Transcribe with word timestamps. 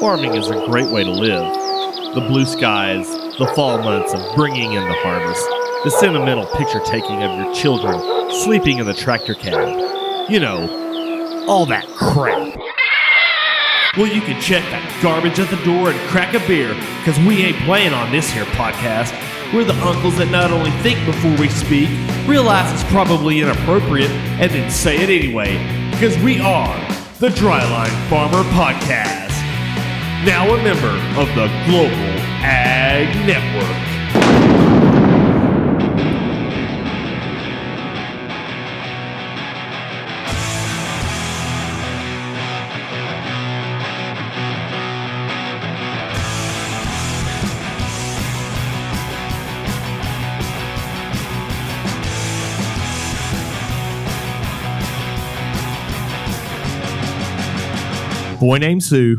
farming 0.00 0.34
is 0.34 0.48
a 0.48 0.64
great 0.66 0.88
way 0.90 1.02
to 1.02 1.10
live. 1.10 2.14
The 2.14 2.20
blue 2.20 2.46
skies, 2.46 3.08
the 3.38 3.50
fall 3.54 3.78
months 3.78 4.14
of 4.14 4.36
bringing 4.36 4.72
in 4.72 4.84
the 4.84 4.94
harvest, 4.94 5.44
the 5.82 5.90
sentimental 5.90 6.46
picture 6.56 6.80
taking 6.84 7.22
of 7.22 7.36
your 7.36 7.52
children 7.52 8.00
sleeping 8.44 8.78
in 8.78 8.86
the 8.86 8.94
tractor 8.94 9.34
cab. 9.34 10.30
You 10.30 10.38
know, 10.38 11.46
all 11.48 11.66
that 11.66 11.86
crap. 11.88 12.56
Well, 13.96 14.06
you 14.06 14.20
can 14.20 14.40
check 14.40 14.62
that 14.70 15.00
garbage 15.02 15.40
at 15.40 15.50
the 15.50 15.64
door 15.64 15.90
and 15.90 15.98
crack 16.10 16.32
a 16.34 16.46
beer, 16.46 16.74
because 16.98 17.18
we 17.26 17.42
ain't 17.42 17.56
playing 17.64 17.92
on 17.92 18.12
this 18.12 18.30
here 18.30 18.44
podcast. 18.44 19.12
We're 19.52 19.64
the 19.64 19.74
uncles 19.84 20.16
that 20.18 20.30
not 20.30 20.52
only 20.52 20.70
think 20.82 21.04
before 21.06 21.34
we 21.38 21.48
speak, 21.48 21.88
realize 22.28 22.72
it's 22.72 22.88
probably 22.92 23.40
inappropriate, 23.40 24.10
and 24.10 24.50
then 24.52 24.70
say 24.70 24.98
it 24.98 25.10
anyway, 25.10 25.58
because 25.90 26.16
we 26.18 26.38
are 26.38 26.76
the 27.18 27.30
Dryline 27.30 28.08
Farmer 28.08 28.44
Podcast. 28.50 29.27
Now 30.28 30.54
a 30.54 30.62
member 30.62 30.88
of 31.18 31.26
the 31.34 31.46
Global 31.64 31.88
Ag 32.44 33.08
Network. 33.26 33.98
Boy 58.38 58.58
named 58.58 58.84
Sue. 58.84 59.18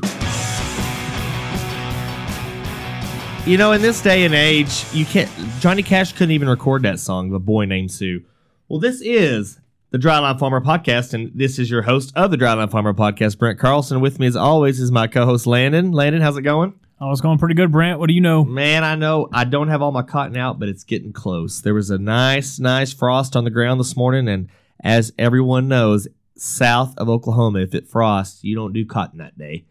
You 3.49 3.57
know, 3.57 3.71
in 3.71 3.81
this 3.81 3.99
day 3.99 4.25
and 4.25 4.35
age, 4.35 4.85
you 4.93 5.05
can't. 5.05 5.27
Johnny 5.59 5.81
Cash 5.81 6.13
couldn't 6.13 6.33
even 6.33 6.47
record 6.47 6.83
that 6.83 6.99
song, 6.99 7.31
"The 7.31 7.39
Boy 7.39 7.65
Named 7.65 7.91
Sue." 7.91 8.23
Well, 8.67 8.79
this 8.79 9.01
is 9.01 9.59
the 9.89 9.97
Dryline 9.97 10.37
Farmer 10.37 10.61
Podcast, 10.61 11.15
and 11.15 11.31
this 11.33 11.57
is 11.57 11.67
your 11.67 11.81
host 11.81 12.13
of 12.15 12.29
the 12.29 12.37
Dryline 12.37 12.69
Farmer 12.69 12.93
Podcast, 12.93 13.39
Brent 13.39 13.57
Carlson. 13.57 14.01
With 14.01 14.19
me, 14.19 14.27
as 14.27 14.35
always, 14.35 14.79
is 14.79 14.91
my 14.91 15.07
co-host 15.07 15.47
Landon. 15.47 15.91
Landon, 15.91 16.21
how's 16.21 16.37
it 16.37 16.43
going? 16.43 16.75
Oh, 17.01 17.11
it's 17.11 17.21
going 17.21 17.39
pretty 17.39 17.55
good, 17.55 17.71
Brent. 17.71 17.97
What 17.97 18.07
do 18.07 18.13
you 18.13 18.21
know? 18.21 18.45
Man, 18.45 18.83
I 18.83 18.93
know 18.93 19.29
I 19.33 19.45
don't 19.45 19.69
have 19.69 19.81
all 19.81 19.91
my 19.91 20.03
cotton 20.03 20.37
out, 20.37 20.59
but 20.59 20.69
it's 20.69 20.83
getting 20.83 21.11
close. 21.11 21.59
There 21.59 21.73
was 21.73 21.89
a 21.89 21.97
nice, 21.97 22.59
nice 22.59 22.93
frost 22.93 23.35
on 23.35 23.45
the 23.45 23.49
ground 23.49 23.79
this 23.79 23.97
morning, 23.97 24.27
and 24.27 24.47
as 24.83 25.11
everyone 25.17 25.67
knows, 25.67 26.07
south 26.35 26.95
of 26.99 27.09
Oklahoma, 27.09 27.61
if 27.61 27.73
it 27.73 27.87
frosts, 27.87 28.43
you 28.43 28.53
don't 28.55 28.73
do 28.73 28.85
cotton 28.85 29.17
that 29.17 29.39
day. 29.39 29.65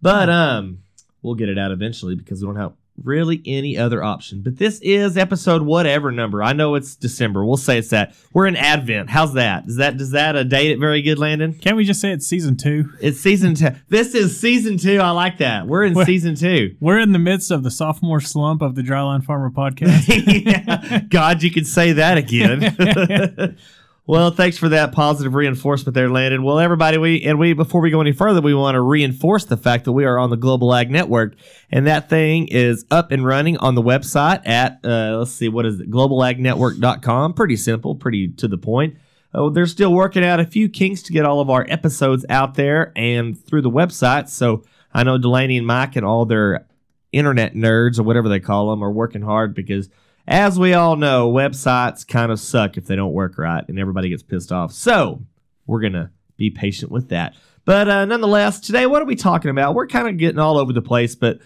But 0.00 0.30
um, 0.30 0.84
we'll 1.20 1.34
get 1.34 1.48
it 1.48 1.58
out 1.58 1.72
eventually 1.72 2.14
because 2.14 2.40
we 2.40 2.46
don't 2.46 2.60
have 2.60 2.74
really 3.02 3.42
any 3.44 3.76
other 3.76 4.02
option. 4.04 4.40
But 4.42 4.56
this 4.58 4.78
is 4.80 5.16
episode 5.16 5.62
whatever 5.62 6.12
number. 6.12 6.42
I 6.42 6.52
know 6.52 6.74
it's 6.76 6.94
December. 6.94 7.44
We'll 7.44 7.56
say 7.56 7.78
it's 7.78 7.88
that. 7.90 8.14
We're 8.32 8.46
in 8.46 8.56
Advent. 8.56 9.10
How's 9.10 9.34
that? 9.34 9.66
Does 9.66 9.76
that 9.76 9.96
does 9.96 10.12
that 10.12 10.36
a 10.36 10.44
date 10.44 10.70
it 10.70 10.78
very 10.78 11.02
good, 11.02 11.18
Landon? 11.18 11.54
Can't 11.54 11.76
we 11.76 11.84
just 11.84 12.00
say 12.00 12.12
it's 12.12 12.26
season 12.26 12.56
two? 12.56 12.90
It's 13.00 13.18
season 13.20 13.54
two. 13.56 13.70
This 13.88 14.14
is 14.14 14.40
season 14.40 14.78
two. 14.78 14.98
I 15.00 15.10
like 15.10 15.38
that. 15.38 15.66
We're 15.66 15.84
in 15.84 15.94
What? 15.94 16.06
season 16.06 16.34
two. 16.36 16.76
We're 16.80 17.00
in 17.00 17.12
the 17.12 17.18
midst 17.18 17.50
of 17.50 17.62
the 17.64 17.70
sophomore 17.70 18.20
slump 18.20 18.62
of 18.62 18.74
the 18.76 18.82
Dryline 18.82 19.24
Farmer 19.24 19.50
podcast. 19.56 20.44
yeah. 20.44 21.00
God, 21.00 21.42
you 21.42 21.50
could 21.50 21.66
say 21.66 21.92
that 21.94 22.16
again. 22.18 23.56
well, 24.06 24.30
thanks 24.30 24.58
for 24.58 24.68
that 24.68 24.92
positive 24.92 25.34
reinforcement 25.34 25.94
there, 25.94 26.10
Landon. 26.10 26.42
Well, 26.42 26.58
everybody, 26.58 26.98
we 26.98 27.22
and 27.22 27.38
we 27.38 27.54
before 27.54 27.80
we 27.80 27.90
go 27.90 28.02
any 28.02 28.12
further, 28.12 28.42
we 28.42 28.54
want 28.54 28.74
to 28.74 28.80
reinforce 28.82 29.46
the 29.46 29.56
fact 29.56 29.84
that 29.84 29.92
we 29.92 30.04
are 30.04 30.18
on 30.18 30.28
the 30.28 30.36
Global 30.36 30.74
Ag 30.74 30.90
Network, 30.90 31.34
and 31.70 31.86
that 31.86 32.10
thing 32.10 32.48
is 32.48 32.84
up 32.90 33.12
and 33.12 33.24
running 33.24 33.56
on 33.58 33.74
the 33.74 33.82
website 33.82 34.46
at 34.46 34.80
uh, 34.84 35.16
let's 35.18 35.30
see, 35.30 35.48
what 35.48 35.64
is 35.64 35.80
it? 35.80 35.90
GlobalAgNetwork.com. 35.90 37.32
Pretty 37.32 37.56
simple, 37.56 37.94
pretty 37.94 38.28
to 38.28 38.46
the 38.46 38.58
point. 38.58 38.96
Oh, 39.32 39.48
they're 39.48 39.66
still 39.66 39.92
working 39.92 40.24
out 40.24 40.38
a 40.38 40.46
few 40.46 40.68
kinks 40.68 41.02
to 41.02 41.12
get 41.12 41.24
all 41.24 41.40
of 41.40 41.48
our 41.48 41.66
episodes 41.68 42.26
out 42.28 42.54
there 42.54 42.92
and 42.94 43.42
through 43.46 43.62
the 43.62 43.70
website. 43.70 44.28
So 44.28 44.64
I 44.92 45.02
know 45.02 45.18
Delaney 45.18 45.56
and 45.56 45.66
Mike 45.66 45.96
and 45.96 46.06
all 46.06 46.24
their 46.24 46.66
internet 47.10 47.54
nerds 47.54 47.98
or 47.98 48.02
whatever 48.02 48.28
they 48.28 48.38
call 48.38 48.70
them 48.70 48.84
are 48.84 48.92
working 48.92 49.22
hard 49.22 49.54
because 49.54 49.88
as 50.26 50.58
we 50.58 50.74
all 50.74 50.96
know 50.96 51.30
websites 51.30 52.06
kind 52.06 52.32
of 52.32 52.40
suck 52.40 52.76
if 52.76 52.86
they 52.86 52.96
don't 52.96 53.12
work 53.12 53.38
right 53.38 53.64
and 53.68 53.78
everybody 53.78 54.08
gets 54.08 54.22
pissed 54.22 54.52
off. 54.52 54.72
So 54.72 55.22
we're 55.66 55.80
gonna 55.80 56.10
be 56.36 56.50
patient 56.50 56.90
with 56.90 57.08
that. 57.10 57.34
But 57.64 57.88
uh, 57.88 58.04
nonetheless 58.04 58.60
today 58.60 58.86
what 58.86 59.02
are 59.02 59.06
we 59.06 59.16
talking 59.16 59.50
about? 59.50 59.74
We're 59.74 59.86
kind 59.86 60.08
of 60.08 60.18
getting 60.18 60.38
all 60.38 60.58
over 60.58 60.72
the 60.72 60.82
place 60.82 61.14
but 61.14 61.38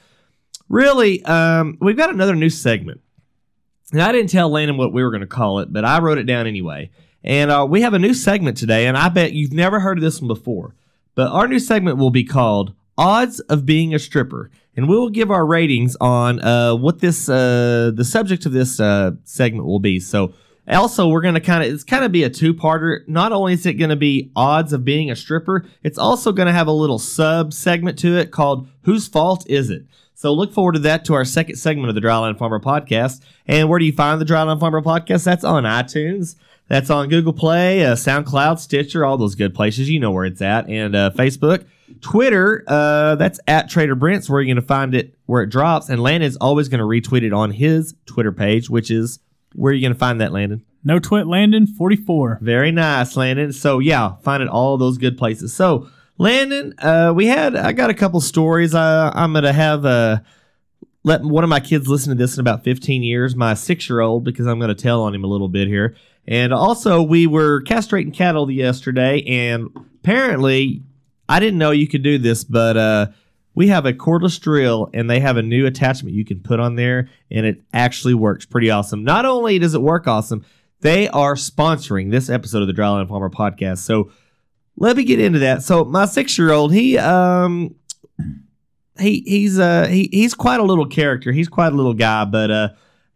really 0.69 1.25
um, 1.25 1.79
we've 1.81 1.97
got 1.97 2.11
another 2.11 2.35
new 2.35 2.51
segment. 2.51 3.01
And 3.93 4.03
i 4.03 4.13
didn't 4.13 4.31
tell 4.31 4.51
landon 4.51 4.77
what 4.77 4.93
we 4.93 5.03
were 5.03 5.11
going 5.11 5.23
to 5.23 5.27
call 5.27 5.61
it 5.61 5.73
but 5.73 5.85
i 5.85 5.99
wrote 5.99 6.19
it 6.19 6.25
down 6.25 6.47
anyway. 6.47 6.91
And 7.25 7.51
uh, 7.51 7.67
we 7.69 7.83
have 7.83 7.95
a 7.95 7.99
new 7.99 8.15
segment 8.15 8.57
today 8.57 8.87
and 8.87 8.97
i 8.97 9.09
bet 9.09 9.33
you've 9.33 9.53
never 9.53 9.81
heard 9.81 9.99
of 9.99 10.03
this 10.03 10.21
one 10.21 10.29
before. 10.29 10.75
But 11.15 11.33
our 11.33 11.49
new 11.49 11.59
segment 11.59 11.97
will 11.97 12.11
be 12.11 12.23
called 12.23 12.75
odds 12.99 13.41
of 13.41 13.65
being 13.65 13.95
a 13.95 13.99
stripper. 13.99 14.51
And 14.77 14.89
we 14.89 14.97
will 14.97 15.09
give 15.09 15.31
our 15.31 15.47
ratings 15.47 15.97
on 16.01 16.41
uh, 16.41 16.75
what 16.75 16.99
this 17.01 17.29
uh, 17.29 17.93
the 17.95 18.05
subject 18.05 18.45
of 18.45 18.53
this 18.53 18.79
uh, 18.79 19.13
segment 19.25 19.67
will 19.67 19.81
be. 19.81 19.99
So 19.99 20.35
also 20.69 21.09
we're 21.09 21.23
going 21.23 21.35
to 21.35 21.41
kind 21.41 21.65
of 21.65 21.73
it's 21.73 21.85
kind 21.85 22.05
of 22.05 22.13
be 22.13 22.25
a 22.25 22.31
two-parter. 22.31 23.07
Not 23.09 23.33
only 23.33 23.55
is 23.55 23.65
it 23.65 23.75
going 23.75 23.91
to 23.91 23.97
be 23.97 24.31
odds 24.37 24.73
of 24.73 24.85
being 24.85 25.11
a 25.11 25.17
stripper 25.17 25.65
it's 25.83 25.99
also 25.99 26.31
going 26.33 26.47
to 26.47 26.53
have 26.53 26.67
a 26.67 26.73
little 26.73 26.99
sub 26.99 27.53
segment 27.53 27.99
to 28.01 28.19
it 28.19 28.31
called 28.31 28.69
whose 28.83 29.09
fault 29.09 29.49
is 29.49 29.71
it? 29.71 29.87
So 30.15 30.33
look 30.33 30.53
forward 30.53 30.73
to 30.73 30.81
that 30.81 31.05
to 31.07 31.15
our 31.15 31.25
second 31.25 31.57
segment 31.57 31.89
of 31.89 31.95
the 31.95 32.01
dryline 32.01 32.37
farmer 32.37 32.59
podcast. 32.59 33.21
And 33.47 33.69
where 33.69 33.79
do 33.79 33.85
you 33.85 33.93
find 33.93 34.21
the 34.21 34.25
dryline 34.25 34.59
farmer 34.59 34.83
podcast? 34.83 35.25
That's 35.25 35.45
on 35.45 35.63
itunes 35.63 36.35
that's 36.69 36.91
on 36.91 37.09
google 37.09 37.33
play 37.33 37.85
uh, 37.85 37.95
soundcloud 37.95 38.59
stitcher 38.59 39.05
all 39.05 39.17
those 39.17 39.35
good 39.35 39.55
places 39.55 39.89
you 39.91 39.99
know 39.99 40.11
where 40.11 40.25
it's 40.25 40.43
at 40.43 40.69
and 40.69 40.95
uh, 40.95 41.11
facebook 41.11 41.65
Twitter, 42.01 42.65
uh, 42.67 43.17
that's 43.17 43.41
at 43.47 43.69
Trader 43.69 43.95
Brent's 43.95 44.29
where 44.29 44.41
you're 44.41 44.55
going 44.55 44.63
to 44.63 44.67
find 44.67 44.95
it 44.95 45.15
where 45.27 45.43
it 45.43 45.49
drops. 45.49 45.89
And 45.89 46.03
Landon's 46.03 46.37
always 46.37 46.69
going 46.69 46.81
to 46.81 46.85
retweet 46.85 47.23
it 47.23 47.33
on 47.33 47.51
his 47.51 47.95
Twitter 48.07 48.33
page, 48.33 48.71
which 48.71 48.91
is 48.91 49.19
where 49.55 49.73
you're 49.73 49.81
going 49.81 49.95
to 49.95 49.99
find 49.99 50.21
that, 50.21 50.33
Landon. 50.33 50.65
no 50.85 50.99
twit 50.99 51.27
Landon, 51.27 51.67
44. 51.67 52.39
Very 52.41 52.71
nice, 52.71 53.17
Landon. 53.17 53.53
So, 53.53 53.79
yeah, 53.79 54.17
find 54.23 54.43
it 54.43 54.49
all 54.49 54.77
those 54.77 54.99
good 54.99 55.17
places. 55.17 55.53
So, 55.55 55.89
Landon, 56.19 56.75
uh, 56.79 57.13
we 57.15 57.27
had, 57.27 57.57
I 57.57 57.73
got 57.73 57.91
a 57.91 57.95
couple 57.95 58.21
stories. 58.21 58.75
Uh, 58.75 59.11
I'm 59.15 59.33
going 59.33 59.45
to 59.45 59.53
have, 59.53 59.85
uh, 59.85 60.19
let 61.05 61.23
one 61.23 61.45
of 61.45 61.51
my 61.51 61.61
kids 61.61 61.89
listen 61.89 62.11
to 62.11 62.17
this 62.17 62.37
in 62.37 62.41
about 62.41 62.65
15 62.65 63.03
years, 63.03 63.35
my 63.35 63.55
six 63.55 63.89
year 63.89 64.01
old, 64.01 64.25
because 64.25 64.47
I'm 64.47 64.59
going 64.59 64.75
to 64.75 64.81
tell 64.81 65.03
on 65.03 65.15
him 65.15 65.25
a 65.25 65.29
little 65.29 65.49
bit 65.49 65.69
here. 65.69 65.97
And 66.29 66.53
also, 66.53 67.03
we 67.03 67.27
were 67.27 67.63
castrating 67.63 68.13
cattle 68.13 68.51
yesterday, 68.51 69.23
and 69.23 69.71
apparently, 70.03 70.83
I 71.27 71.41
didn't 71.41 71.59
know 71.59 71.71
you 71.71 71.89
could 71.89 72.03
do 72.03 72.19
this, 72.19 72.45
but 72.45 72.77
uh, 72.77 73.07
we 73.55 73.69
have 73.69 73.87
a 73.87 73.95
cordless 73.95 74.39
drill 74.39 74.91
and 74.93 75.09
they 75.11 75.21
have 75.21 75.37
a 75.37 75.43
new 75.43 75.67
attachment 75.67 76.15
you 76.15 76.27
can 76.27 76.41
put 76.41 76.61
on 76.61 76.77
there, 76.77 77.09
and 77.31 77.47
it 77.47 77.63
actually 77.73 78.13
works 78.13 78.45
pretty 78.45 78.71
awesome. 78.71 79.05
Not 79.05 79.25
only 79.25 79.59
does 79.59 79.75
it 79.75 79.81
work 79.81 80.07
awesome, 80.07 80.45
they 80.81 81.09
are 81.09 81.35
sponsoring 81.35 82.11
this 82.11 82.29
episode 82.29 82.61
of 82.61 82.69
the 82.69 82.75
Dryline 82.75 83.09
Farmer 83.09 83.31
podcast. 83.31 83.79
So 83.79 84.13
let 84.77 84.97
me 84.97 85.05
get 85.05 85.19
into 85.19 85.39
that. 85.41 85.63
So 85.63 85.85
my 85.85 86.05
six 86.05 86.39
year 86.39 86.53
old, 86.53 86.73
he 86.73 86.99
um 86.99 87.75
he 89.01 89.25
he's 89.27 89.59
uh 89.59 89.89
he, 89.89 90.09
he's 90.13 90.35
quite 90.35 90.61
a 90.61 90.65
little 90.65 90.87
character. 90.87 91.33
He's 91.33 91.49
quite 91.49 91.73
a 91.73 91.77
little 91.77 91.95
guy, 91.95 92.27
but 92.27 92.51
uh 92.51 92.69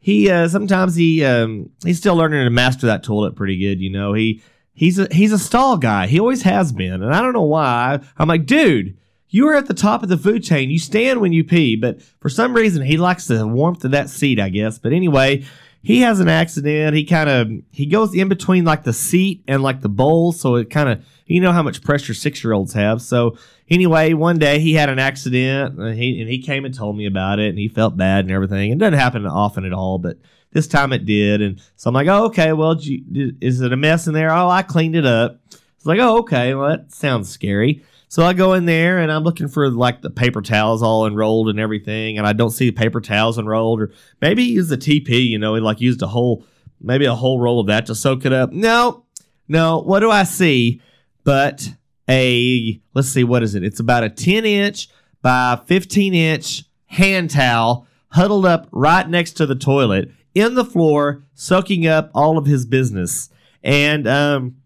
he 0.02 0.28
uh 0.28 0.48
sometimes 0.48 0.94
he 0.96 1.24
um 1.24 1.70
he's 1.84 1.96
still 1.96 2.16
learning 2.16 2.44
to 2.44 2.50
master 2.50 2.86
that 2.88 3.04
toilet 3.04 3.36
pretty 3.36 3.56
good, 3.56 3.80
you 3.80 3.90
know. 3.90 4.12
He 4.12 4.42
he's 4.74 4.98
a 4.98 5.06
he's 5.10 5.32
a 5.32 5.38
stall 5.38 5.78
guy. 5.78 6.08
He 6.08 6.20
always 6.20 6.42
has 6.42 6.72
been, 6.72 7.02
and 7.02 7.14
I 7.14 7.22
don't 7.22 7.32
know 7.32 7.42
why. 7.42 8.00
I'm 8.18 8.28
like, 8.28 8.44
dude, 8.44 8.98
you 9.28 9.48
are 9.48 9.54
at 9.54 9.66
the 9.66 9.74
top 9.74 10.02
of 10.02 10.08
the 10.08 10.18
food 10.18 10.42
chain. 10.42 10.70
You 10.70 10.80
stand 10.80 11.20
when 11.20 11.32
you 11.32 11.44
pee, 11.44 11.76
but 11.76 12.02
for 12.20 12.28
some 12.28 12.52
reason 12.52 12.82
he 12.82 12.96
likes 12.96 13.28
the 13.28 13.46
warmth 13.46 13.84
of 13.84 13.92
that 13.92 14.10
seat, 14.10 14.40
I 14.40 14.48
guess. 14.48 14.76
But 14.76 14.92
anyway, 14.92 15.44
he 15.82 16.00
has 16.00 16.18
an 16.18 16.28
accident. 16.28 16.96
He 16.96 17.04
kind 17.04 17.30
of 17.30 17.50
he 17.70 17.86
goes 17.86 18.12
in 18.12 18.28
between 18.28 18.64
like 18.64 18.82
the 18.82 18.92
seat 18.92 19.44
and 19.46 19.62
like 19.62 19.82
the 19.82 19.88
bowl, 19.88 20.32
so 20.32 20.56
it 20.56 20.68
kind 20.68 20.88
of 20.88 21.04
you 21.32 21.40
know 21.40 21.52
how 21.52 21.62
much 21.62 21.82
pressure 21.82 22.14
six 22.14 22.44
year 22.44 22.52
olds 22.52 22.74
have. 22.74 23.00
So 23.00 23.38
anyway, 23.70 24.12
one 24.12 24.38
day 24.38 24.58
he 24.60 24.74
had 24.74 24.90
an 24.90 24.98
accident, 24.98 25.78
and 25.78 25.98
he 25.98 26.20
and 26.20 26.28
he 26.28 26.40
came 26.40 26.64
and 26.64 26.74
told 26.74 26.96
me 26.96 27.06
about 27.06 27.38
it, 27.38 27.48
and 27.48 27.58
he 27.58 27.68
felt 27.68 27.96
bad 27.96 28.24
and 28.24 28.30
everything. 28.30 28.70
It 28.70 28.78
doesn't 28.78 28.98
happen 28.98 29.26
often 29.26 29.64
at 29.64 29.72
all, 29.72 29.98
but 29.98 30.18
this 30.52 30.66
time 30.66 30.92
it 30.92 31.06
did, 31.06 31.40
and 31.40 31.60
so 31.76 31.88
I'm 31.88 31.94
like, 31.94 32.08
oh 32.08 32.26
okay, 32.26 32.52
well, 32.52 32.78
is 32.78 33.60
it 33.60 33.72
a 33.72 33.76
mess 33.76 34.06
in 34.06 34.12
there? 34.12 34.30
Oh, 34.30 34.48
I 34.48 34.62
cleaned 34.62 34.94
it 34.96 35.06
up. 35.06 35.40
It's 35.76 35.86
like, 35.86 35.98
oh 35.98 36.18
okay, 36.18 36.54
well 36.54 36.68
that 36.68 36.92
sounds 36.92 37.30
scary. 37.30 37.82
So 38.08 38.22
I 38.22 38.34
go 38.34 38.52
in 38.52 38.66
there 38.66 38.98
and 38.98 39.10
I'm 39.10 39.24
looking 39.24 39.48
for 39.48 39.70
like 39.70 40.02
the 40.02 40.10
paper 40.10 40.42
towels 40.42 40.82
all 40.82 41.06
enrolled 41.06 41.48
and 41.48 41.58
everything, 41.58 42.18
and 42.18 42.26
I 42.26 42.34
don't 42.34 42.50
see 42.50 42.66
the 42.66 42.76
paper 42.76 43.00
towels 43.00 43.38
enrolled, 43.38 43.80
or 43.80 43.90
maybe 44.20 44.44
he 44.44 44.52
used 44.52 44.68
the 44.68 44.76
TP, 44.76 45.28
you 45.30 45.38
know, 45.38 45.54
he 45.54 45.62
like 45.62 45.80
used 45.80 46.02
a 46.02 46.08
whole, 46.08 46.44
maybe 46.78 47.06
a 47.06 47.14
whole 47.14 47.40
roll 47.40 47.58
of 47.58 47.68
that 47.68 47.86
to 47.86 47.94
soak 47.94 48.26
it 48.26 48.34
up. 48.34 48.52
No, 48.52 49.06
no, 49.48 49.78
what 49.80 50.00
do 50.00 50.10
I 50.10 50.24
see? 50.24 50.82
But 51.24 51.74
a 52.08 52.80
let's 52.94 53.08
see, 53.08 53.24
what 53.24 53.42
is 53.42 53.54
it? 53.54 53.64
It's 53.64 53.80
about 53.80 54.04
a 54.04 54.08
10 54.08 54.44
inch 54.44 54.88
by 55.22 55.60
15 55.66 56.14
inch 56.14 56.64
hand 56.86 57.30
towel 57.30 57.86
huddled 58.08 58.44
up 58.44 58.68
right 58.72 59.08
next 59.08 59.32
to 59.32 59.46
the 59.46 59.54
toilet 59.54 60.10
in 60.34 60.54
the 60.54 60.64
floor, 60.64 61.24
soaking 61.34 61.86
up 61.86 62.10
all 62.14 62.38
of 62.38 62.46
his 62.46 62.66
business. 62.66 63.28
And 63.62 64.06
um, 64.06 64.56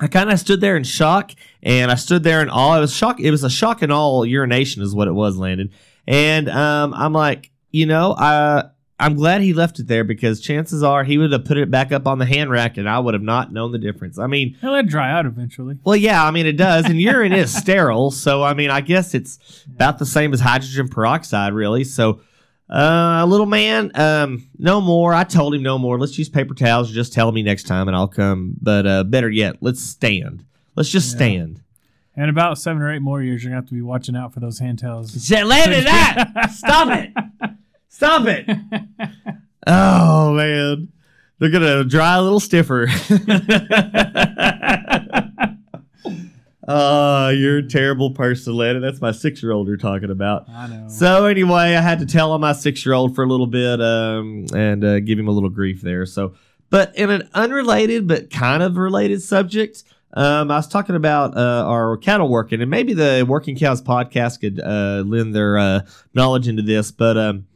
I 0.00 0.06
kind 0.06 0.30
of 0.30 0.38
stood 0.38 0.60
there 0.60 0.76
in 0.76 0.84
shock, 0.84 1.32
and 1.62 1.90
I 1.90 1.96
stood 1.96 2.22
there 2.22 2.40
in 2.40 2.50
awe. 2.50 2.76
It 2.76 2.80
was 2.80 2.94
shock. 2.94 3.20
It 3.20 3.30
was 3.30 3.44
a 3.44 3.50
shock 3.50 3.82
and 3.82 3.92
all 3.92 4.24
urination, 4.24 4.82
is 4.82 4.94
what 4.94 5.08
it 5.08 5.12
was, 5.12 5.36
Landon. 5.36 5.70
And 6.06 6.48
um, 6.48 6.94
I'm 6.94 7.12
like, 7.12 7.50
you 7.70 7.86
know, 7.86 8.14
I 8.16 8.70
I'm 9.00 9.14
glad 9.14 9.42
he 9.42 9.52
left 9.52 9.78
it 9.78 9.86
there 9.86 10.02
because 10.02 10.40
chances 10.40 10.82
are 10.82 11.04
he 11.04 11.18
would 11.18 11.30
have 11.30 11.44
put 11.44 11.56
it 11.56 11.70
back 11.70 11.92
up 11.92 12.06
on 12.06 12.18
the 12.18 12.26
hand 12.26 12.50
rack, 12.50 12.76
and 12.78 12.88
I 12.88 12.98
would 12.98 13.14
have 13.14 13.22
not 13.22 13.52
known 13.52 13.70
the 13.70 13.78
difference. 13.78 14.18
I 14.18 14.26
mean, 14.26 14.56
It'll 14.60 14.72
let 14.72 14.86
it 14.86 14.88
dry 14.90 15.12
out 15.12 15.24
eventually. 15.24 15.78
well, 15.84 15.94
yeah, 15.96 16.24
I 16.24 16.30
mean 16.32 16.46
it 16.46 16.56
does, 16.56 16.84
and 16.86 17.00
urine 17.00 17.32
is 17.32 17.54
sterile, 17.56 18.10
so 18.10 18.42
I 18.42 18.54
mean 18.54 18.70
I 18.70 18.80
guess 18.80 19.14
it's 19.14 19.64
about 19.72 19.98
the 19.98 20.06
same 20.06 20.32
as 20.32 20.40
hydrogen 20.40 20.88
peroxide, 20.88 21.52
really. 21.52 21.84
So, 21.84 22.20
uh, 22.68 23.24
little 23.28 23.46
man, 23.46 23.92
um, 23.94 24.48
no 24.58 24.80
more. 24.80 25.14
I 25.14 25.24
told 25.24 25.54
him 25.54 25.62
no 25.62 25.78
more. 25.78 25.98
Let's 25.98 26.18
use 26.18 26.28
paper 26.28 26.54
towels. 26.54 26.90
Just 26.90 27.12
tell 27.12 27.30
me 27.32 27.42
next 27.42 27.68
time, 27.68 27.86
and 27.88 27.96
I'll 27.96 28.08
come. 28.08 28.54
But 28.60 28.86
uh, 28.86 29.04
better 29.04 29.30
yet, 29.30 29.56
let's 29.60 29.82
stand. 29.82 30.44
Let's 30.74 30.90
just 30.90 31.12
Yeah. 31.12 31.16
stand. 31.16 31.62
And 32.16 32.28
about 32.30 32.58
seven 32.58 32.82
or 32.82 32.92
eight 32.92 33.00
more 33.00 33.22
years, 33.22 33.44
you're 33.44 33.50
gonna 33.50 33.60
have 33.62 33.68
to 33.68 33.74
be 33.74 33.80
watching 33.80 34.16
out 34.16 34.34
for 34.34 34.40
those 34.40 34.58
hand 34.58 34.80
towels. 34.80 35.12
Say, 35.24 35.44
Landon, 35.44 35.84
that 35.84 36.50
stop 36.52 36.88
it, 36.90 37.12
stop 37.88 38.26
it. 38.26 38.46
Oh 39.70 40.32
man, 40.32 40.88
they're 41.38 41.50
gonna 41.50 41.84
dry 41.84 42.16
a 42.16 42.22
little 42.22 42.40
stiffer. 42.40 42.86
Oh, 46.66 47.28
you're 47.30 47.58
a 47.58 47.68
terrible 47.68 48.12
person, 48.12 48.54
Landon. 48.54 48.82
That's 48.82 49.00
my 49.00 49.12
six 49.12 49.42
year 49.42 49.52
old 49.52 49.68
you're 49.68 49.76
talking 49.76 50.10
about. 50.10 50.48
I 50.48 50.68
know. 50.68 50.88
So 50.88 51.26
anyway, 51.26 51.74
I 51.74 51.80
had 51.82 51.98
to 51.98 52.06
tell 52.06 52.32
on 52.32 52.40
my 52.40 52.52
six 52.52 52.86
year 52.86 52.94
old 52.94 53.14
for 53.14 53.24
a 53.24 53.26
little 53.26 53.46
bit 53.46 53.80
um, 53.80 54.46
and 54.54 54.82
uh, 54.84 55.00
give 55.00 55.18
him 55.18 55.28
a 55.28 55.32
little 55.32 55.50
grief 55.50 55.82
there. 55.82 56.06
So, 56.06 56.34
but 56.70 56.96
in 56.96 57.10
an 57.10 57.28
unrelated 57.34 58.08
but 58.08 58.30
kind 58.30 58.62
of 58.62 58.76
related 58.78 59.22
subject, 59.22 59.82
um, 60.14 60.50
I 60.50 60.56
was 60.56 60.68
talking 60.68 60.96
about 60.96 61.36
uh, 61.36 61.64
our 61.66 61.96
cattle 61.98 62.28
working, 62.28 62.62
and 62.62 62.70
maybe 62.70 62.94
the 62.94 63.26
Working 63.28 63.56
Cows 63.56 63.82
podcast 63.82 64.40
could 64.40 64.60
uh, 64.60 65.02
lend 65.06 65.34
their 65.34 65.58
uh, 65.58 65.80
knowledge 66.14 66.48
into 66.48 66.62
this. 66.62 66.90
But 66.90 67.18
um, 67.18 67.46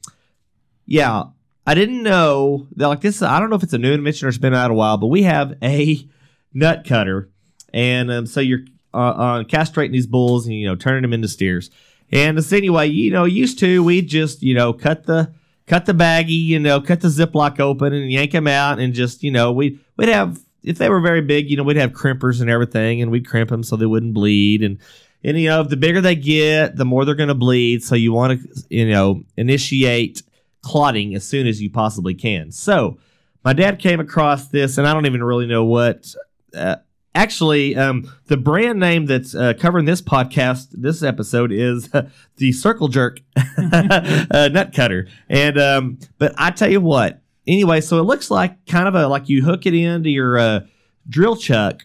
yeah, 0.87 1.25
I 1.67 1.75
didn't 1.75 2.03
know 2.03 2.67
that 2.77 2.89
like 2.89 3.01
this. 3.01 3.23
I 3.23 3.39
don't 3.39 3.51
know 3.51 3.57
if 3.57 3.63
it's 3.63 3.73
a 3.73 3.79
new 3.79 3.93
invention 3.93 4.27
or 4.27 4.29
it's 4.29 4.39
been 4.39 4.55
out 4.55 4.71
a 4.71 4.75
while, 4.75 4.97
but 4.97 5.07
we 5.07 5.23
have 5.23 5.57
a 5.63 6.07
nut 6.53 6.85
cutter, 6.87 7.31
and 7.73 8.11
um, 8.11 8.27
so 8.27 8.41
you're 8.41 8.65
uh, 8.93 8.97
uh, 8.97 9.43
castrating 9.45 9.93
these 9.93 10.07
bulls 10.07 10.47
and 10.47 10.55
you 10.55 10.67
know 10.67 10.75
turning 10.75 11.03
them 11.03 11.13
into 11.13 11.29
steers. 11.29 11.71
And 12.11 12.37
it's 12.37 12.53
anyway, 12.53 12.89
you 12.89 13.11
know, 13.11 13.25
used 13.25 13.59
to 13.61 13.83
we 13.83 14.03
just 14.03 14.43
you 14.43 14.55
know 14.55 14.73
cut 14.73 15.07
the 15.07 15.33
cut 15.67 15.87
the 15.87 15.95
baggie, 15.95 16.45
you 16.45 16.59
know, 16.59 16.81
cut 16.81 17.01
the 17.01 17.09
ziploc 17.09 17.61
open 17.61 17.93
and 17.93 18.11
yank 18.11 18.33
them 18.33 18.49
out, 18.49 18.81
and 18.81 18.93
just 18.93 19.23
you 19.23 19.31
know 19.31 19.53
we 19.53 19.79
we'd 19.97 20.09
have 20.09 20.41
if 20.65 20.79
they 20.79 20.89
were 20.89 21.01
very 21.01 21.21
big, 21.21 21.49
you 21.51 21.57
know, 21.57 21.63
we'd 21.63 21.77
have 21.77 21.93
crimpers 21.93 22.41
and 22.41 22.51
everything, 22.51 23.03
and 23.03 23.11
we'd 23.11 23.29
crimp 23.29 23.51
them 23.51 23.63
so 23.63 23.77
they 23.77 23.87
wouldn't 23.87 24.15
bleed 24.15 24.63
and. 24.63 24.79
And 25.25 25.39
you 25.39 25.51
know, 25.51 25.63
the 25.63 25.77
bigger 25.77 26.01
they 26.01 26.17
get, 26.17 26.75
the 26.75 26.85
more 26.85 27.05
they're 27.05 27.15
going 27.15 27.29
to 27.29 27.35
bleed. 27.37 27.85
So 27.85 27.95
you 27.95 28.13
want 28.13 28.43
to, 28.43 28.65
you 28.71 28.91
know, 28.91 29.23
initiate 29.37 30.21
clotting 30.63 31.15
as 31.15 31.25
soon 31.25 31.47
as 31.47 31.61
you 31.61 31.71
possibly 31.71 32.15
can. 32.15 32.51
So, 32.53 32.99
my 33.45 33.53
dad 33.53 33.79
came 33.79 33.99
across 34.01 34.49
this, 34.49 34.79
and 34.79 34.87
I 34.87 34.95
don't 34.95 35.07
even 35.07 35.23
really 35.23 35.47
know 35.47 35.65
what. 35.65 36.15
Uh, 36.55 36.77
actually, 37.15 37.77
um, 37.77 38.11
the 38.27 38.37
brand 38.37 38.79
name 38.79 39.07
that's 39.07 39.35
uh, 39.35 39.55
covering 39.59 39.85
this 39.85 40.01
podcast, 40.01 40.69
this 40.73 41.03
episode, 41.03 41.51
is 41.53 41.93
uh, 41.93 42.09
the 42.37 42.53
Circle 42.53 42.89
Jerk 42.89 43.21
uh, 43.37 44.49
Nut 44.53 44.73
Cutter. 44.75 45.09
And 45.29 45.59
um, 45.59 45.99
but 46.19 46.35
I 46.37 46.51
tell 46.51 46.71
you 46.71 46.81
what. 46.81 47.21
Anyway, 47.47 47.81
so 47.81 47.99
it 47.99 48.03
looks 48.03 48.31
like 48.31 48.65
kind 48.67 48.87
of 48.87 48.95
a 48.95 49.09
like 49.09 49.29
you 49.29 49.43
hook 49.43 49.67
it 49.67 49.75
into 49.75 50.11
your 50.11 50.39
uh, 50.39 50.61
drill 51.09 51.35
chuck 51.35 51.85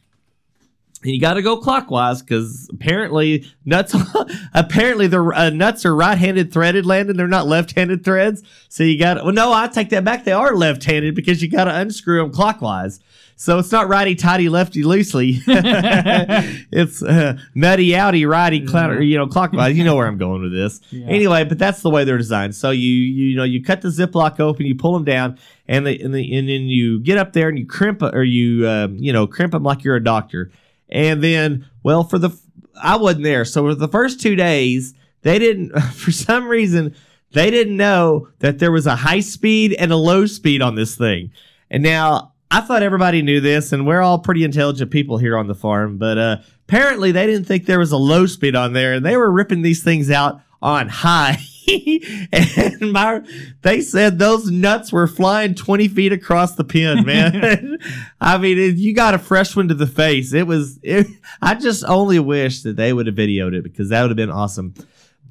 you 1.03 1.19
got 1.21 1.35
to 1.35 1.41
go 1.41 1.57
clockwise 1.57 2.21
because 2.21 2.67
apparently 2.71 3.45
nuts 3.65 3.95
apparently 4.53 5.07
the 5.07 5.21
uh, 5.21 5.49
nuts 5.51 5.85
are 5.85 5.95
right-handed 5.95 6.51
threaded 6.51 6.85
landon. 6.85 7.17
They're 7.17 7.27
not 7.27 7.45
left-handed 7.47 8.03
threads. 8.03 8.43
So 8.69 8.83
you 8.83 8.97
got 8.97 9.23
well 9.23 9.33
no 9.33 9.53
i 9.53 9.67
take 9.67 9.89
that 9.89 10.03
back. 10.03 10.23
They 10.23 10.31
are 10.31 10.55
left-handed 10.55 11.13
because 11.15 11.41
you 11.41 11.49
got 11.49 11.65
to 11.65 11.75
unscrew 11.75 12.21
them 12.21 12.31
clockwise. 12.31 12.99
So 13.39 13.59
it's 13.59 13.71
not 13.71 13.87
righty 13.87 14.15
tighty 14.15 14.49
lefty 14.49 14.81
loosely 14.81 15.41
it's 15.47 17.03
uh, 17.03 17.37
nutty 17.53 17.89
outy 17.89 18.27
righty 18.27 18.65
clown, 18.65 19.03
you 19.03 19.17
know 19.17 19.27
clockwise. 19.27 19.77
You 19.77 19.83
know 19.83 19.95
where 19.95 20.07
i'm 20.07 20.17
going 20.17 20.41
with 20.41 20.53
this. 20.53 20.81
Yeah. 20.91 21.05
anyway 21.07 21.43
but 21.43 21.59
that's 21.59 21.81
the 21.81 21.89
way 21.91 22.05
they're 22.05 22.17
designed. 22.17 22.55
So 22.55 22.71
you 22.71 22.89
you 22.89 23.35
know 23.37 23.43
you 23.43 23.63
cut 23.63 23.81
the 23.81 23.89
ziploc 23.89 24.39
open 24.39 24.65
you 24.65 24.73
pull 24.73 24.93
them 24.93 25.03
down 25.03 25.37
and 25.67 25.85
the, 25.85 26.01
and, 26.01 26.15
the, 26.15 26.35
and 26.35 26.47
then 26.47 26.63
you 26.63 26.99
get 27.01 27.17
up 27.17 27.33
there 27.33 27.49
and 27.49 27.59
you 27.59 27.67
crimp 27.67 28.01
or 28.01 28.23
you 28.23 28.67
um, 28.67 28.95
you 28.95 29.13
know 29.13 29.27
crimp 29.27 29.51
them 29.51 29.63
like 29.63 29.83
you're 29.83 29.97
a 29.97 30.03
doctor 30.03 30.49
and 30.89 31.23
then, 31.23 31.65
well, 31.83 32.03
for 32.03 32.17
the 32.17 32.37
I 32.81 32.95
wasn't 32.97 33.23
there, 33.23 33.45
so 33.45 33.63
for 33.63 33.75
the 33.75 33.87
first 33.87 34.21
two 34.21 34.35
days, 34.35 34.93
they 35.21 35.39
didn't 35.39 35.79
for 35.93 36.11
some 36.11 36.47
reason 36.47 36.95
they 37.31 37.51
didn't 37.51 37.77
know 37.77 38.29
that 38.39 38.59
there 38.59 38.71
was 38.71 38.87
a 38.87 38.95
high 38.95 39.19
speed 39.19 39.73
and 39.73 39.91
a 39.91 39.97
low 39.97 40.25
speed 40.25 40.61
on 40.61 40.75
this 40.75 40.95
thing. 40.95 41.31
And 41.69 41.83
now 41.83 42.33
I 42.49 42.61
thought 42.61 42.83
everybody 42.83 43.21
knew 43.21 43.41
this, 43.41 43.73
and 43.73 43.85
we're 43.85 44.01
all 44.01 44.19
pretty 44.19 44.43
intelligent 44.43 44.91
people 44.91 45.17
here 45.17 45.37
on 45.37 45.47
the 45.47 45.55
farm, 45.55 45.97
but 45.97 46.17
uh, 46.17 46.37
apparently 46.67 47.11
they 47.11 47.25
didn't 47.25 47.45
think 47.45 47.65
there 47.65 47.79
was 47.79 47.91
a 47.91 47.97
low 47.97 48.25
speed 48.25 48.55
on 48.55 48.73
there, 48.73 48.93
and 48.93 49.05
they 49.05 49.17
were 49.17 49.29
ripping 49.29 49.61
these 49.61 49.83
things 49.83 50.09
out 50.09 50.41
on 50.61 50.87
high. 50.87 51.37
and 52.31 52.93
my, 52.93 53.21
they 53.61 53.81
said 53.81 54.19
those 54.19 54.49
nuts 54.49 54.91
were 54.91 55.07
flying 55.07 55.53
20 55.53 55.87
feet 55.89 56.13
across 56.13 56.55
the 56.55 56.63
pen, 56.63 57.05
man. 57.05 57.77
I 58.21 58.37
mean, 58.37 58.57
it, 58.57 58.75
you 58.75 58.93
got 58.93 59.13
a 59.13 59.19
fresh 59.19 59.55
one 59.55 59.67
to 59.67 59.73
the 59.73 59.87
face. 59.87 60.33
It 60.33 60.47
was, 60.47 60.79
it, 60.81 61.07
I 61.41 61.55
just 61.55 61.83
only 61.85 62.19
wish 62.19 62.63
that 62.63 62.77
they 62.77 62.93
would 62.93 63.07
have 63.07 63.15
videoed 63.15 63.53
it 63.53 63.63
because 63.63 63.89
that 63.89 64.01
would 64.01 64.11
have 64.11 64.17
been 64.17 64.31
awesome. 64.31 64.73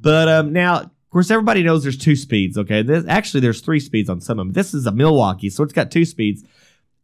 But 0.01 0.29
um, 0.29 0.53
now, 0.53 0.81
of 0.81 1.11
course, 1.11 1.31
everybody 1.31 1.63
knows 1.63 1.83
there's 1.83 1.97
two 1.97 2.17
speeds. 2.17 2.59
Okay, 2.59 2.83
this, 2.83 3.05
actually, 3.09 3.41
there's 3.41 3.61
three 3.61 3.81
speeds 3.81 4.11
on 4.11 4.21
some 4.21 4.39
of 4.39 4.47
them. 4.47 4.53
This 4.53 4.75
is 4.75 4.87
a 4.87 4.93
Milwaukee, 4.93 5.49
so 5.49 5.65
it's 5.65 5.73
got 5.73 5.91
two 5.91 6.05
speeds, 6.05 6.45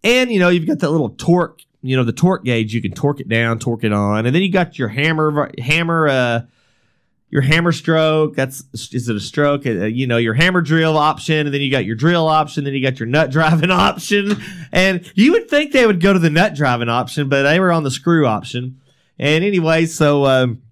and 0.05 0.31
you 0.31 0.39
know 0.39 0.51
you've 0.51 0.67
got 0.67 0.81
that 0.81 0.91
little 0.91 1.11
torque. 1.11 1.63
You 1.81 1.97
know 1.97 2.05
the 2.05 2.13
torque 2.13 2.45
gauge. 2.45 2.75
You 2.75 2.83
can 2.83 2.93
torque 2.93 3.21
it 3.21 3.29
down, 3.29 3.59
torque 3.59 3.85
it 3.85 3.93
on, 3.93 4.27
and 4.27 4.35
then 4.35 4.43
you 4.43 4.53
got 4.53 4.79
your 4.79 4.89
hammer, 4.89 5.51
hammer, 5.59 6.09
uh, 6.09 6.41
your 7.33 7.41
hammer 7.41 7.73
stroke. 7.73 8.37
That's 8.37 8.63
is 8.75 9.09
it 9.09 9.17
a 9.17 9.21
stroke? 9.21 9.67
Uh, 9.67 9.87
you 9.87 10.07
know 10.07 10.19
your 10.19 10.35
hammer 10.35 10.61
drill 10.61 10.99
option, 10.99 11.47
and 11.47 11.53
then 11.55 11.63
you 11.63 11.71
got 11.71 11.87
your 11.87 11.97
drill 11.97 12.29
option. 12.29 12.65
Then 12.65 12.75
you 12.75 12.83
got 12.83 13.01
your 13.01 13.09
nut 13.09 13.31
driving 13.31 13.71
option, 13.73 14.37
and 14.71 15.11
you 15.15 15.33
would 15.33 15.49
think 15.49 15.73
they 15.73 15.87
would 15.87 16.01
go 16.01 16.13
to 16.13 16.19
the 16.19 16.31
nut 16.31 16.55
driving 16.55 16.91
option, 16.91 17.31
but 17.31 17.43
they 17.43 17.59
were 17.59 17.73
on 17.73 17.83
the 17.83 17.91
screw 17.91 18.27
option. 18.27 18.81
And 19.19 19.43
anyway, 19.43 19.87
so. 19.87 20.27
Um, 20.27 20.63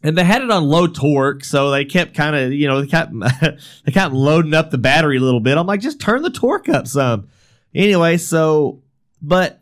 and 0.00 0.16
they 0.16 0.22
had 0.22 0.42
it 0.42 0.50
on 0.52 0.62
low 0.62 0.86
torque, 0.86 1.42
so 1.42 1.72
they 1.72 1.84
kept 1.84 2.14
kind 2.14 2.36
of, 2.36 2.52
you 2.52 2.68
know, 2.68 2.80
they 2.80 2.86
kept 2.86 3.12
they 3.84 3.90
kept 3.92 4.14
loading 4.14 4.54
up 4.54 4.70
the 4.70 4.78
battery 4.78 5.16
a 5.16 5.20
little 5.20 5.40
bit. 5.40 5.58
I'm 5.58 5.66
like, 5.66 5.80
just 5.80 6.00
turn 6.00 6.22
the 6.22 6.30
torque 6.30 6.68
up 6.68 6.86
some. 6.86 7.28
Anyway, 7.74 8.16
so, 8.16 8.80
but 9.20 9.60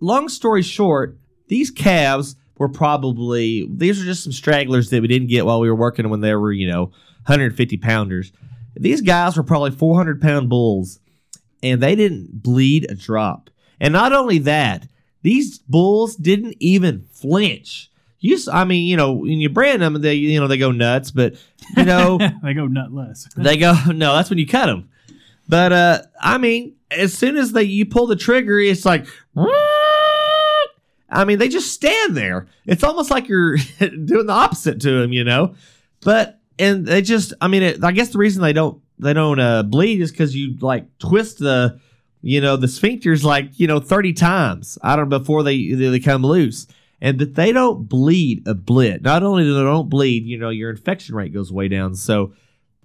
long 0.00 0.28
story 0.28 0.62
short, 0.62 1.18
these 1.48 1.72
calves 1.72 2.36
were 2.58 2.68
probably 2.68 3.66
these 3.70 4.00
are 4.00 4.04
just 4.04 4.22
some 4.24 4.32
stragglers 4.32 4.90
that 4.90 5.02
we 5.02 5.08
didn't 5.08 5.28
get 5.28 5.46
while 5.46 5.60
we 5.60 5.68
were 5.68 5.74
working 5.76 6.08
when 6.10 6.20
they 6.20 6.34
were, 6.34 6.52
you 6.52 6.68
know, 6.70 6.84
150 7.26 7.76
pounders. 7.78 8.32
These 8.74 9.00
guys 9.00 9.36
were 9.36 9.42
probably 9.42 9.70
400 9.72 10.20
pound 10.20 10.48
bulls, 10.48 10.98
and 11.62 11.80
they 11.82 11.94
didn't 11.94 12.42
bleed 12.42 12.90
a 12.90 12.94
drop. 12.94 13.50
And 13.80 13.92
not 13.92 14.12
only 14.12 14.38
that, 14.38 14.86
these 15.22 15.58
bulls 15.58 16.16
didn't 16.16 16.56
even 16.60 17.04
flinch. 17.12 17.90
You, 18.20 18.34
s- 18.36 18.48
I 18.48 18.64
mean, 18.64 18.86
you 18.86 18.96
know, 18.96 19.12
when 19.12 19.40
you 19.40 19.48
brand 19.48 19.82
them, 19.82 20.00
they, 20.00 20.14
you 20.14 20.38
know, 20.40 20.46
they 20.46 20.56
go 20.58 20.70
nuts, 20.70 21.10
but 21.10 21.34
you 21.76 21.84
know, 21.84 22.18
they 22.42 22.54
go 22.54 22.66
nutless. 22.66 23.26
they 23.36 23.56
go 23.56 23.74
no. 23.88 24.14
That's 24.14 24.30
when 24.30 24.38
you 24.38 24.46
cut 24.46 24.66
them. 24.66 24.88
But 25.48 25.72
uh, 25.72 26.02
I 26.20 26.38
mean, 26.38 26.76
as 26.90 27.12
soon 27.12 27.36
as 27.36 27.52
they 27.52 27.64
you 27.64 27.84
pull 27.86 28.06
the 28.06 28.16
trigger, 28.16 28.58
it's 28.60 28.84
like. 28.84 29.06
I 31.12 31.24
mean, 31.24 31.38
they 31.38 31.48
just 31.48 31.72
stand 31.72 32.16
there. 32.16 32.48
It's 32.66 32.82
almost 32.82 33.10
like 33.10 33.28
you're 33.28 33.56
doing 33.78 34.26
the 34.26 34.32
opposite 34.32 34.80
to 34.80 35.00
them, 35.00 35.12
you 35.12 35.24
know. 35.24 35.54
But 36.00 36.40
and 36.58 36.86
they 36.86 37.02
just, 37.02 37.34
I 37.40 37.48
mean, 37.48 37.62
it, 37.62 37.84
I 37.84 37.92
guess 37.92 38.08
the 38.08 38.18
reason 38.18 38.42
they 38.42 38.52
don't 38.52 38.80
they 38.98 39.12
don't 39.12 39.38
uh, 39.38 39.62
bleed 39.62 40.00
is 40.00 40.10
because 40.10 40.34
you 40.34 40.56
like 40.60 40.86
twist 40.98 41.38
the, 41.38 41.78
you 42.22 42.40
know, 42.40 42.56
the 42.56 42.66
sphincters 42.66 43.24
like 43.24 43.60
you 43.60 43.66
know 43.66 43.78
thirty 43.78 44.12
times. 44.12 44.78
I 44.82 44.96
don't 44.96 45.08
before 45.08 45.42
they 45.42 45.72
they 45.72 46.00
come 46.00 46.22
loose, 46.22 46.66
and 47.00 47.18
that 47.18 47.34
they 47.34 47.52
don't 47.52 47.88
bleed 47.88 48.46
a 48.48 48.54
blit. 48.54 49.02
Not 49.02 49.22
only 49.22 49.44
do 49.44 49.54
they 49.54 49.62
don't 49.62 49.88
bleed, 49.88 50.24
you 50.24 50.38
know, 50.38 50.50
your 50.50 50.70
infection 50.70 51.14
rate 51.14 51.34
goes 51.34 51.52
way 51.52 51.68
down. 51.68 51.94
So 51.94 52.32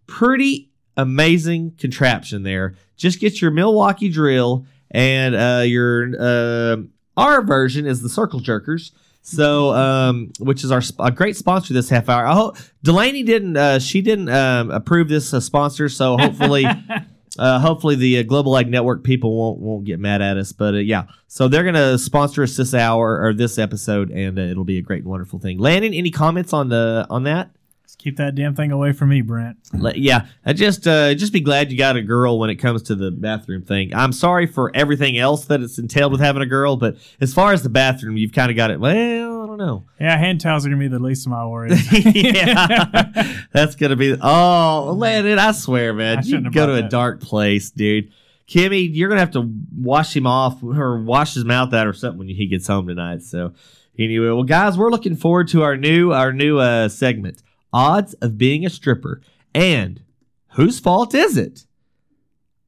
pretty 0.06 0.72
amazing 0.98 1.76
contraption 1.78 2.44
there. 2.44 2.76
Just 2.98 3.20
get 3.20 3.42
your 3.42 3.52
Milwaukee 3.52 4.10
drill 4.10 4.66
and 4.90 5.36
uh, 5.36 5.64
your 5.66 6.14
uh, 6.20 6.78
our 7.18 7.42
version 7.42 7.86
is 7.86 8.02
the 8.02 8.10
circle 8.10 8.40
jerkers. 8.40 8.92
So, 9.22 9.74
um, 9.74 10.32
which 10.40 10.64
is 10.64 10.72
our 10.72 10.82
a 11.00 11.12
great 11.12 11.36
sponsor 11.36 11.74
this 11.74 11.90
half 11.90 12.08
hour. 12.08 12.26
I 12.26 12.34
hope 12.34 12.58
Delaney 12.82 13.24
didn't. 13.24 13.58
Uh, 13.58 13.78
she 13.78 14.02
didn't 14.02 14.30
um, 14.30 14.72
approve 14.72 15.10
this 15.10 15.34
uh, 15.34 15.42
sponsor. 15.42 15.90
So 15.90 16.16
hopefully, 16.18 16.66
uh, 17.38 17.60
hopefully 17.60 17.96
the 17.96 18.20
uh, 18.20 18.24
Global 18.24 18.58
Ag 18.58 18.70
Network 18.70 19.04
people 19.04 19.36
won't 19.36 19.60
won't 19.60 19.84
get 19.84 20.00
mad 20.00 20.22
at 20.22 20.38
us. 20.38 20.54
But 20.54 20.76
uh, 20.76 20.78
yeah, 20.78 21.08
so 21.28 21.50
they're 21.50 21.66
gonna 21.66 21.98
sponsor 21.98 22.42
us 22.42 22.56
this 22.56 22.74
hour 22.74 23.22
or 23.22 23.34
this 23.34 23.58
episode, 23.58 24.12
and 24.12 24.40
uh, 24.40 24.44
it'll 24.44 24.64
be 24.64 24.78
a 24.78 24.82
great 24.82 25.02
and 25.02 25.10
wonderful 25.10 25.40
thing. 25.40 25.58
Landon, 25.58 25.94
any 25.94 26.10
comments 26.10 26.54
on 26.54 26.70
the 26.70 27.06
on 27.10 27.24
that? 27.24 27.50
Keep 28.08 28.16
that 28.16 28.36
damn 28.36 28.56
thing 28.56 28.72
away 28.72 28.94
from 28.94 29.10
me, 29.10 29.20
Brent. 29.20 29.58
Yeah, 29.74 30.28
I 30.46 30.54
just 30.54 30.88
uh, 30.88 31.14
just 31.14 31.34
be 31.34 31.42
glad 31.42 31.74
you 31.74 31.78
got 31.78 31.98
a 31.98 32.02
girl 32.02 32.40
when 32.40 32.50
it 32.50 32.56
comes 32.56 32.84
to 32.84 32.96
the 32.96 33.12
bathroom 33.12 33.64
thing. 33.64 33.94
I'm 33.94 34.14
sorry 34.14 34.48
for 34.48 34.72
everything 34.74 35.18
else 35.18 35.44
that 35.48 35.60
it's 35.60 35.78
entailed 35.78 36.14
with 36.14 36.22
having 36.22 36.42
a 36.42 36.46
girl, 36.46 36.78
but 36.78 36.96
as 37.20 37.34
far 37.34 37.52
as 37.52 37.64
the 37.64 37.70
bathroom, 37.70 38.16
you've 38.16 38.32
kind 38.32 38.50
of 38.50 38.56
got 38.56 38.72
it. 38.72 38.80
Well, 38.80 39.44
I 39.44 39.46
don't 39.46 39.58
know. 39.58 39.88
Yeah, 40.00 40.18
hand 40.18 40.40
towels 40.40 40.66
are 40.66 40.70
gonna 40.70 40.80
be 40.80 40.88
the 40.88 41.00
least 41.00 41.26
of 41.26 41.32
my 41.32 41.46
worries. 41.46 41.86
yeah, 42.16 43.44
that's 43.52 43.76
gonna 43.76 43.98
be. 43.98 44.16
Oh, 44.22 44.94
Landon, 44.98 45.38
I 45.38 45.52
swear, 45.52 45.94
man, 45.94 46.20
I 46.20 46.22
you 46.22 46.50
go 46.50 46.66
to 46.68 46.76
a 46.76 46.82
that. 46.84 46.90
dark 46.90 47.20
place, 47.20 47.72
dude. 47.72 48.14
Kimmy, 48.48 48.90
you're 48.90 49.10
gonna 49.10 49.20
have 49.20 49.32
to 49.32 49.54
wash 49.78 50.16
him 50.16 50.26
off 50.26 50.64
or 50.64 51.02
wash 51.04 51.34
his 51.34 51.44
mouth 51.44 51.74
out 51.74 51.86
or 51.88 51.92
something 51.92 52.20
when 52.20 52.30
he 52.30 52.48
gets 52.48 52.68
home 52.68 52.88
tonight. 52.88 53.24
So, 53.24 53.52
anyway, 54.00 54.28
well, 54.28 54.44
guys, 54.44 54.78
we're 54.78 54.92
looking 54.92 55.18
forward 55.18 55.50
to 55.50 55.64
our 55.64 55.76
new 55.76 56.14
our 56.14 56.32
new 56.32 56.58
uh, 56.58 56.88
segment, 56.88 57.44
odds 57.74 58.14
of 58.16 58.38
being 58.38 58.66
a 58.66 58.70
stripper, 58.70 59.22
and 59.54 60.02
whose 60.52 60.80
fault 60.80 61.14
is 61.14 61.38
it? 61.38 61.66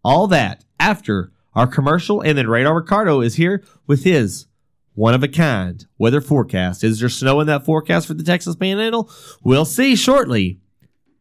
All 0.03 0.27
that 0.27 0.65
after 0.79 1.31
our 1.53 1.67
commercial, 1.67 2.21
and 2.21 2.37
then 2.37 2.47
Radar 2.47 2.75
Ricardo 2.75 3.21
is 3.21 3.35
here 3.35 3.63
with 3.87 4.03
his 4.03 4.47
one 4.93 5.13
of 5.13 5.23
a 5.23 5.27
kind 5.27 5.85
weather 5.97 6.21
forecast. 6.21 6.83
Is 6.83 6.99
there 6.99 7.09
snow 7.09 7.39
in 7.39 7.47
that 7.47 7.65
forecast 7.65 8.07
for 8.07 8.13
the 8.13 8.23
Texas 8.23 8.55
Panhandle? 8.55 9.09
We'll 9.43 9.65
see 9.65 9.95
shortly 9.95 10.59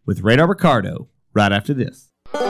with 0.05 0.21
Radar 0.21 0.49
Ricardo 0.49 1.09
right 1.33 1.53
after 1.53 1.75
this. 1.75 2.11
Well, 2.35 2.43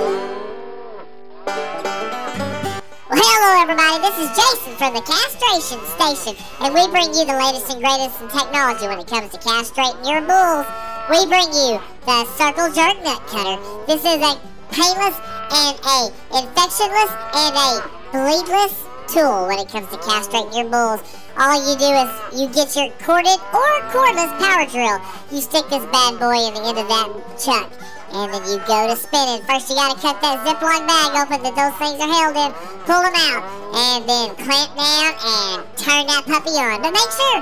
hello 3.10 3.62
everybody. 3.62 4.00
This 4.00 4.18
is 4.18 4.28
Jason 4.36 4.74
from 4.76 4.94
the 4.94 5.02
Castration 5.02 5.80
Station, 5.96 6.36
and 6.62 6.74
we 6.74 6.88
bring 6.88 7.12
you 7.14 7.24
the 7.24 7.36
latest 7.36 7.72
and 7.72 7.82
greatest 7.82 8.20
in 8.20 8.28
technology 8.28 8.86
when 8.86 8.98
it 8.98 9.06
comes 9.06 9.30
to 9.32 9.38
castrating 9.38 10.08
your 10.08 10.20
bulls. 10.22 10.97
We 11.08 11.24
bring 11.24 11.48
you 11.56 11.80
the 12.04 12.26
Circle 12.36 12.68
Jerk 12.68 13.00
Nut 13.02 13.24
Cutter. 13.32 13.56
This 13.88 14.04
is 14.04 14.20
a 14.20 14.36
painless 14.68 15.16
and 15.48 15.74
a 15.80 16.12
infectionless 16.36 17.12
and 17.32 17.56
a 17.56 17.80
bleedless 18.12 18.84
tool 19.08 19.48
when 19.48 19.58
it 19.58 19.72
comes 19.72 19.88
to 19.88 19.96
castrating 20.04 20.52
your 20.52 20.68
bulls. 20.68 21.00
All 21.38 21.56
you 21.64 21.80
do 21.80 21.88
is 21.96 22.12
you 22.36 22.52
get 22.52 22.76
your 22.76 22.92
corded 23.00 23.40
or 23.56 23.72
cordless 23.88 24.36
power 24.36 24.68
drill. 24.68 25.00
You 25.32 25.40
stick 25.40 25.64
this 25.72 25.80
bad 25.88 26.20
boy 26.20 26.44
in 26.44 26.52
the 26.52 26.60
end 26.60 26.76
of 26.76 26.88
that 26.92 27.08
chuck. 27.40 27.72
And 28.12 28.28
then 28.28 28.44
you 28.44 28.60
go 28.68 28.92
to 28.92 28.96
spinning. 29.00 29.40
First, 29.48 29.70
you 29.70 29.76
gotta 29.76 29.98
cut 29.98 30.20
that 30.20 30.44
Ziploc 30.44 30.84
bag 30.84 31.16
open 31.16 31.40
that 31.40 31.56
those 31.56 31.76
things 31.80 31.96
are 32.04 32.12
held 32.20 32.36
in, 32.36 32.52
pull 32.84 33.00
them 33.00 33.16
out, 33.16 33.48
and 33.72 34.04
then 34.04 34.36
clamp 34.44 34.76
down 34.76 35.16
and 35.24 35.64
turn 35.80 36.04
that 36.04 36.28
puppy 36.28 36.52
on. 36.60 36.82
But 36.84 36.92
make 36.92 37.12
sure, 37.16 37.40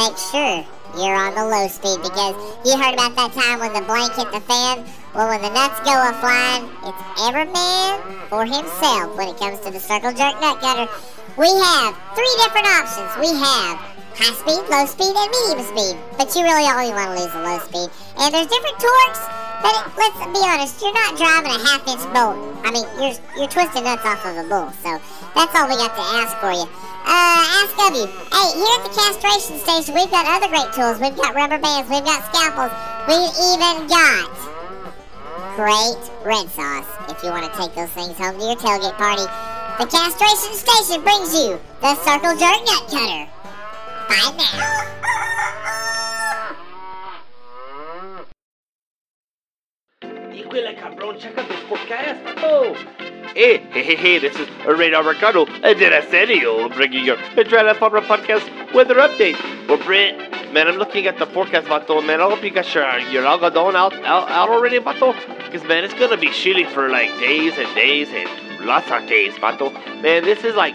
make 0.00 0.16
sure 0.16 0.81
you're 0.96 1.16
on 1.16 1.34
the 1.34 1.44
low 1.44 1.68
speed 1.68 1.98
because 2.02 2.36
you 2.64 2.76
heard 2.76 2.94
about 2.94 3.16
that 3.16 3.32
time 3.32 3.60
when 3.60 3.72
the 3.72 3.80
blank 3.82 4.12
hit 4.14 4.30
the 4.32 4.40
fan. 4.44 4.84
Well, 5.14 5.28
when 5.28 5.40
the 5.40 5.50
nuts 5.50 5.80
go 5.84 5.92
flying, 6.20 6.68
it's 6.84 7.02
every 7.24 7.48
man 7.48 8.00
for 8.28 8.44
himself 8.44 9.16
when 9.16 9.28
it 9.28 9.38
comes 9.38 9.60
to 9.60 9.70
the 9.70 9.80
circle 9.80 10.12
jerk 10.12 10.36
nut 10.40 10.60
cutter. 10.60 10.88
We 11.36 11.48
have 11.48 11.96
three 12.14 12.34
different 12.44 12.68
options. 12.68 13.10
We 13.20 13.32
have 13.32 13.76
high 14.16 14.36
speed, 14.36 14.62
low 14.68 14.84
speed, 14.84 15.16
and 15.16 15.30
medium 15.32 15.60
speed. 15.64 15.96
But 16.16 16.34
you 16.36 16.44
really 16.44 16.68
only 16.68 16.92
want 16.92 17.16
to 17.16 17.24
lose 17.24 17.32
the 17.32 17.40
low 17.40 17.58
speed. 17.60 17.88
And 18.20 18.34
there's 18.34 18.46
different 18.46 18.78
torques. 18.78 19.41
But 19.62 19.74
let's 19.96 20.18
be 20.34 20.42
honest, 20.42 20.82
you're 20.82 20.92
not 20.92 21.16
driving 21.16 21.54
a 21.54 21.62
half 21.62 21.86
inch 21.86 22.02
bolt. 22.10 22.34
I 22.66 22.74
mean, 22.74 22.86
you're 22.98 23.14
you're 23.38 23.48
twisting 23.48 23.86
nuts 23.86 24.04
off 24.04 24.26
of 24.26 24.36
a 24.36 24.46
bull. 24.50 24.68
So 24.82 24.98
that's 25.34 25.54
all 25.54 25.70
we 25.70 25.78
got 25.78 25.94
to 25.94 26.04
ask 26.18 26.34
for 26.42 26.50
you. 26.50 26.66
Uh, 27.06 27.42
ask 27.62 27.74
of 27.78 27.94
you. 27.94 28.06
Hey, 28.30 28.48
here 28.58 28.74
at 28.74 28.82
the 28.82 28.94
castration 28.94 29.58
station, 29.62 29.94
we've 29.94 30.10
got 30.10 30.26
other 30.26 30.50
great 30.50 30.70
tools. 30.74 30.98
We've 30.98 31.14
got 31.14 31.34
rubber 31.34 31.58
bands. 31.58 31.90
We've 31.90 32.04
got 32.04 32.26
scalpels. 32.30 32.74
We've 33.06 33.34
even 33.54 33.86
got 33.86 34.30
great 35.54 35.98
red 36.24 36.48
sauce 36.50 36.86
if 37.08 37.22
you 37.22 37.30
want 37.30 37.46
to 37.46 37.54
take 37.58 37.74
those 37.74 37.90
things 37.90 38.18
home 38.18 38.38
to 38.38 38.44
your 38.44 38.56
tailgate 38.56 38.96
party. 38.98 39.26
The 39.78 39.86
castration 39.86 40.54
station 40.54 41.02
brings 41.02 41.34
you 41.34 41.58
the 41.80 41.94
Circle 42.02 42.34
Jerk 42.34 42.60
Nut 42.66 42.84
Cutter. 42.90 43.30
Bye 44.08 44.34
now. 44.36 45.11
Híjole, 50.52 50.76
cabrón, 50.76 51.18
check 51.18 51.38
out 51.38 51.48
this 51.48 51.60
podcast. 51.60 52.20
Oh. 52.36 52.74
Hey, 53.34 53.56
hey, 53.70 53.82
hey, 53.82 53.96
hey, 53.96 54.18
this 54.18 54.36
is 54.36 54.46
Radar 54.66 55.02
Ricardo, 55.02 55.46
and 55.46 55.80
then 55.80 55.94
Arsenio 55.94 56.68
bringing 56.68 57.06
your 57.06 57.16
Adrenaline 57.16 57.78
Farmer 57.78 58.02
podcast 58.02 58.74
weather 58.74 58.96
update. 58.96 59.38
Well, 59.66 59.78
man, 60.52 60.68
I'm 60.68 60.76
looking 60.76 61.06
at 61.06 61.18
the 61.18 61.24
forecast, 61.24 61.68
Vato, 61.68 62.06
man. 62.06 62.20
I 62.20 62.28
hope 62.28 62.44
you 62.44 62.50
got 62.50 62.74
your, 62.74 62.84
your 62.98 63.22
algodon 63.22 63.74
out, 63.74 63.94
out, 64.04 64.28
out 64.28 64.50
already, 64.50 64.78
Vato. 64.78 65.14
Because, 65.46 65.66
man, 65.66 65.84
it's 65.84 65.94
to 65.94 66.18
be 66.18 66.28
chilly 66.28 66.64
for 66.64 66.90
like 66.90 67.08
days 67.18 67.54
and 67.56 67.74
days 67.74 68.08
and 68.10 68.66
lots 68.66 68.90
of 68.90 69.08
days, 69.08 69.32
Vato. 69.36 69.72
Man, 70.02 70.22
this 70.24 70.44
is 70.44 70.54
like, 70.54 70.74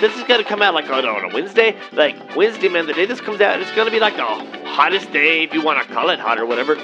this 0.00 0.14
is 0.18 0.24
to 0.24 0.44
come 0.44 0.60
out 0.60 0.74
like 0.74 0.90
on, 0.90 1.06
on 1.06 1.30
a 1.30 1.34
Wednesday. 1.34 1.74
Like, 1.92 2.36
Wednesday, 2.36 2.68
man, 2.68 2.86
the 2.86 2.92
day 2.92 3.06
this 3.06 3.22
comes 3.22 3.40
out, 3.40 3.58
it's 3.58 3.70
to 3.70 3.90
be 3.90 4.00
like 4.00 4.16
the 4.16 4.26
hottest 4.68 5.10
day, 5.12 5.44
if 5.44 5.54
you 5.54 5.62
want 5.62 5.82
to 5.86 5.94
call 5.94 6.10
it 6.10 6.18
hot 6.18 6.38
or 6.38 6.44
whatever, 6.44 6.76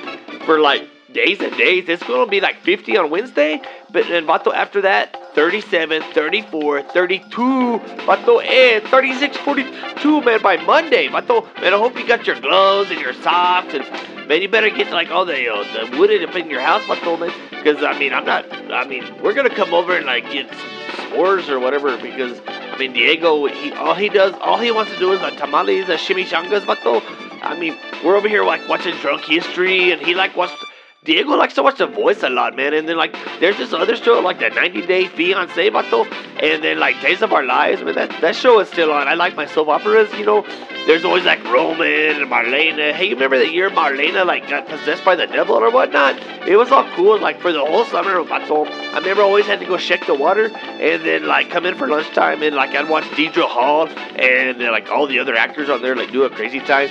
for 0.47 0.59
like 0.59 0.89
days 1.13 1.41
and 1.41 1.57
days. 1.57 1.89
It's 1.89 2.03
going 2.03 2.27
to 2.27 2.31
be 2.31 2.41
like 2.41 2.61
50 2.63 2.97
on 2.97 3.11
Wednesday, 3.11 3.61
but 3.93 4.07
then 4.09 4.27
Vato 4.27 4.53
after 4.53 4.83
that, 4.83 5.35
37, 5.35 6.03
34, 6.13 6.83
32, 6.83 7.29
Vato, 7.29 8.43
eh, 8.45 8.81
36, 8.89 9.37
42, 9.39 10.21
man, 10.23 10.43
by 10.43 10.57
Monday. 10.59 11.09
Vato, 11.09 11.45
man, 11.61 11.75
I 11.75 11.79
hope 11.79 11.97
you 11.97 12.07
got 12.07 12.27
your 12.27 12.41
gloves 12.41 12.91
and 12.91 13.01
your 13.01 13.15
socks, 13.15 13.75
and 13.75 14.29
man, 14.29 14.43
you 14.43 14.49
better 14.49 14.71
get 14.71 14.91
like 14.91 15.11
all 15.11 15.25
the, 15.25 15.49
uh, 15.49 15.91
the 15.91 15.99
wood 15.99 16.11
in 16.11 16.51
your 16.51 16.61
house, 16.61 16.83
Vato, 16.83 17.19
man, 17.19 17.33
because, 17.51 17.83
I 17.83 17.99
mean, 17.99 18.13
I'm 18.13 18.25
not, 18.25 18.51
I 18.73 18.87
mean, 18.87 19.05
we're 19.23 19.35
going 19.35 19.49
to 19.49 19.55
come 19.55 19.75
over 19.75 19.97
and 19.97 20.07
like 20.07 20.31
get 20.31 20.49
s'mores 20.49 21.49
or 21.49 21.59
whatever, 21.59 21.97
because, 21.97 22.41
I 22.47 22.77
mean, 22.79 22.93
Diego, 22.93 23.47
he, 23.47 23.73
all 23.73 23.95
he 23.95 24.09
does, 24.09 24.35
all 24.41 24.59
he 24.59 24.71
wants 24.71 24.93
to 24.93 24.99
do 24.99 25.13
is 25.13 25.21
like 25.21 25.37
tamales, 25.37 25.89
uh, 25.89 25.97
chimichangas, 25.97 26.61
Vato. 26.61 27.03
I 27.43 27.59
mean, 27.59 27.77
we're 28.05 28.17
over 28.17 28.29
here 28.29 28.45
like 28.45 28.69
watching 28.69 28.95
Drunk 28.97 29.25
History, 29.25 29.93
and 29.93 30.01
he 30.01 30.15
like 30.15 30.37
watched 30.37 30.57
Diego 31.03 31.35
likes 31.35 31.55
to 31.55 31.63
watch 31.63 31.79
The 31.79 31.87
Voice 31.87 32.23
a 32.23 32.29
lot, 32.29 32.55
man. 32.55 32.75
And 32.75 32.87
then 32.87 32.99
like, 32.99 33.17
there's 33.41 33.57
this 33.57 33.73
other 33.73 33.97
show 33.97 34.21
like 34.21 34.39
the 34.39 34.51
90 34.51 34.87
Day 34.87 35.07
Fiance, 35.07 35.71
vato. 35.71 36.05
And 36.43 36.63
then 36.63 36.79
like 36.79 37.01
Days 37.01 37.23
of 37.23 37.33
Our 37.33 37.43
Lives, 37.43 37.83
man. 37.83 37.95
That 37.95 38.21
that 38.21 38.37
show 38.37 38.61
is 38.61 38.69
still 38.69 38.93
on. 38.93 39.09
I 39.09 39.15
like 39.15 39.35
my 39.35 39.47
soap 39.47 39.69
operas, 39.69 40.13
you 40.13 40.27
know. 40.27 40.43
There's 40.87 41.03
always 41.07 41.25
like 41.25 41.43
Roman 41.45 42.21
and 42.21 42.31
Marlena. 42.31 42.93
Hey, 42.93 43.07
you 43.07 43.15
remember 43.15 43.39
the 43.39 43.51
year 43.51 43.71
Marlena 43.71 44.27
like 44.27 44.47
got 44.51 44.69
possessed 44.69 45.03
by 45.03 45.17
the 45.17 45.27
devil 45.27 45.57
or 45.57 45.71
whatnot? 45.71 46.19
It 46.47 46.57
was 46.57 46.71
all 46.71 46.85
cool. 46.95 47.19
Like 47.19 47.41
for 47.41 47.51
the 47.51 47.65
whole 47.65 47.87
summer, 47.87 48.23
vato. 48.23 48.67
I 48.69 48.99
remember 48.99 49.23
always 49.23 49.47
had 49.47 49.61
to 49.61 49.67
go 49.67 49.79
check 49.79 50.07
the 50.07 50.15
water 50.15 50.51
and 50.55 51.03
then 51.03 51.27
like 51.27 51.49
come 51.49 51.65
in 51.65 51.77
for 51.77 51.89
lunchtime 51.89 52.43
and 52.43 52.55
like 52.55 52.75
I'd 52.75 52.91
watch 52.91 53.05
Deidre 53.05 53.49
Hall 53.49 53.89
and 53.89 54.59
like 54.59 54.91
all 54.91 55.07
the 55.07 55.19
other 55.19 55.35
actors 55.35 55.71
on 55.71 55.81
there 55.81 55.97
like 55.97 56.13
do 56.13 56.25
a 56.25 56.31
crazy 56.31 56.61
time. 56.61 56.91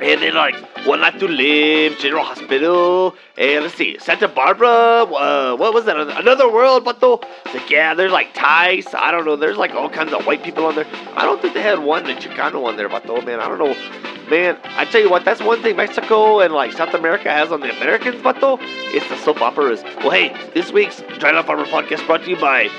And 0.00 0.22
then 0.22 0.34
like 0.34 0.69
One 0.86 1.02
Life 1.02 1.18
to 1.18 1.28
Live, 1.28 1.98
General 1.98 2.24
Hospital, 2.24 3.14
and 3.36 3.64
let's 3.64 3.74
see, 3.74 3.98
Santa 3.98 4.28
Barbara. 4.28 5.04
Uh, 5.04 5.54
what 5.56 5.74
was 5.74 5.84
that? 5.84 5.96
Another 5.98 6.50
World, 6.50 6.84
but 6.84 7.00
though, 7.00 7.20
like 7.52 7.68
yeah, 7.68 7.92
there's 7.92 8.10
like 8.10 8.32
Thais. 8.32 8.86
I 8.94 9.10
don't 9.10 9.26
know. 9.26 9.36
There's 9.36 9.58
like 9.58 9.72
all 9.72 9.90
kinds 9.90 10.14
of 10.14 10.26
white 10.26 10.42
people 10.42 10.64
on 10.64 10.74
there. 10.76 10.86
I 11.16 11.26
don't 11.26 11.40
think 11.42 11.52
they 11.52 11.60
had 11.60 11.80
one 11.80 12.04
the 12.04 12.14
Chicano 12.14 12.64
on 12.64 12.76
there, 12.76 12.88
but 12.88 13.06
though, 13.06 13.20
man, 13.20 13.40
I 13.40 13.48
don't 13.48 13.58
know. 13.58 13.74
Man, 14.30 14.58
I 14.64 14.86
tell 14.86 15.02
you 15.02 15.10
what, 15.10 15.24
that's 15.24 15.42
one 15.42 15.60
thing 15.60 15.76
Mexico 15.76 16.40
and 16.40 16.54
like 16.54 16.72
South 16.72 16.94
America 16.94 17.30
has 17.30 17.52
on 17.52 17.60
the 17.60 17.76
Americans, 17.76 18.22
but 18.22 18.40
though, 18.40 18.58
it's 18.60 19.08
the 19.08 19.18
soap 19.18 19.42
operas. 19.42 19.82
Well, 19.98 20.10
hey, 20.10 20.34
this 20.54 20.72
week's 20.72 21.02
Dry 21.18 21.30
Farmer 21.42 21.66
podcast 21.66 22.06
brought 22.06 22.22
to 22.22 22.30
you 22.30 22.36
by 22.36 22.70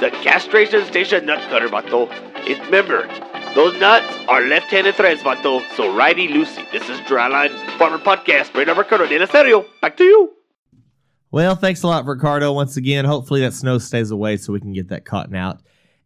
the 0.00 0.10
Castration 0.10 0.84
Station 0.86 1.26
Nut 1.26 1.40
Cutter, 1.50 1.68
Bato. 1.68 2.10
It, 2.48 2.58
remember, 2.64 3.06
those 3.54 3.78
nuts 3.80 4.06
are 4.28 4.42
left-handed 4.42 4.94
threads, 4.94 5.22
Vato. 5.22 5.62
So 5.76 5.94
righty 5.94 6.28
loosey. 6.28 6.70
This 6.70 6.88
is 6.88 6.98
Dryline 7.00 7.54
Farmer 7.78 7.98
Podcast. 7.98 8.52
Brandon 8.52 8.76
Ricardo 8.76 9.06
de 9.06 9.18
la 9.18 9.26
Serio. 9.26 9.66
Back 9.80 9.96
to 9.96 10.04
you. 10.04 10.32
Well, 11.32 11.54
thanks 11.54 11.82
a 11.82 11.86
lot, 11.86 12.06
Ricardo. 12.06 12.52
Once 12.52 12.76
again, 12.76 13.04
hopefully 13.04 13.40
that 13.40 13.54
snow 13.54 13.78
stays 13.78 14.10
away 14.10 14.36
so 14.36 14.52
we 14.52 14.60
can 14.60 14.72
get 14.72 14.88
that 14.88 15.04
cotton 15.04 15.34
out 15.34 15.60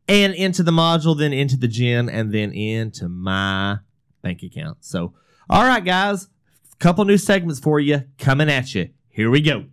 and 0.08 0.34
into 0.34 0.62
the 0.62 0.70
module, 0.70 1.18
then 1.18 1.32
into 1.32 1.56
the 1.56 1.68
gin, 1.68 2.08
and 2.08 2.32
then 2.32 2.52
into 2.52 3.08
my 3.08 3.78
bank 4.22 4.42
account. 4.42 4.78
So, 4.80 5.14
all 5.48 5.64
right, 5.64 5.84
guys, 5.84 6.28
a 6.72 6.76
couple 6.76 7.04
new 7.04 7.18
segments 7.18 7.60
for 7.60 7.80
you 7.80 8.04
coming 8.18 8.50
at 8.50 8.74
you. 8.74 8.90
Here 9.08 9.30
we 9.30 9.40
go. 9.40 9.64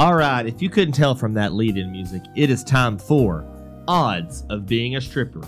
All 0.00 0.14
right, 0.14 0.46
if 0.46 0.62
you 0.62 0.70
couldn't 0.70 0.94
tell 0.94 1.14
from 1.14 1.34
that 1.34 1.52
lead 1.52 1.76
in 1.76 1.92
music, 1.92 2.22
it 2.34 2.48
is 2.48 2.64
time 2.64 2.96
for 2.96 3.44
odds 3.86 4.44
of 4.48 4.64
being 4.64 4.96
a 4.96 5.00
stripper. 5.00 5.42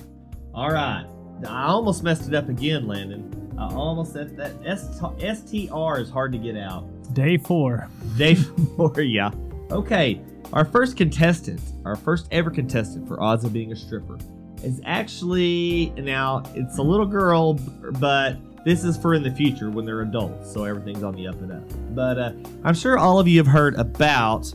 All 0.53 0.71
right, 0.71 1.07
I 1.49 1.69
almost 1.69 2.03
messed 2.03 2.29
it 2.29 2.35
up 2.35 2.51
again, 2.51 2.87
Landon. 2.87 3.55
I 3.59 3.73
almost 3.73 4.13
that 4.13 4.37
that 4.37 4.53
S- 4.63 4.99
STR 4.99 6.01
is 6.01 6.11
hard 6.11 6.33
to 6.33 6.39
get 6.39 6.59
out. 6.59 6.85
Day 7.15 7.39
four. 7.39 7.89
Day 8.19 8.35
four, 8.77 9.01
yeah. 9.01 9.31
Okay, 9.71 10.21
our 10.53 10.67
first 10.67 10.99
contestant, 10.99 11.63
our 11.87 11.97
first 11.97 12.29
ever 12.31 12.51
contestant 12.51 13.09
for 13.09 13.23
odds 13.23 13.47
of 13.47 13.55
being 13.55 13.73
a 13.73 13.77
stripper, 13.77 14.19
is 14.63 14.83
actually 14.85 15.95
now 15.97 16.43
it's 16.55 16.77
a 16.77 16.83
little 16.83 17.07
girl, 17.07 17.55
but 17.99 18.37
this 18.65 18.85
is 18.85 18.97
for 18.97 19.15
in 19.15 19.23
the 19.23 19.31
future 19.31 19.71
when 19.71 19.85
they're 19.85 20.03
adults, 20.03 20.53
so 20.53 20.65
everything's 20.65 21.03
on 21.03 21.15
the 21.15 21.27
up 21.27 21.41
and 21.41 21.53
up. 21.53 21.95
But 21.95 22.19
uh, 22.19 22.33
I'm 22.65 22.75
sure 22.75 22.99
all 22.99 23.19
of 23.19 23.27
you 23.27 23.39
have 23.39 23.47
heard 23.47 23.75
about 23.77 24.53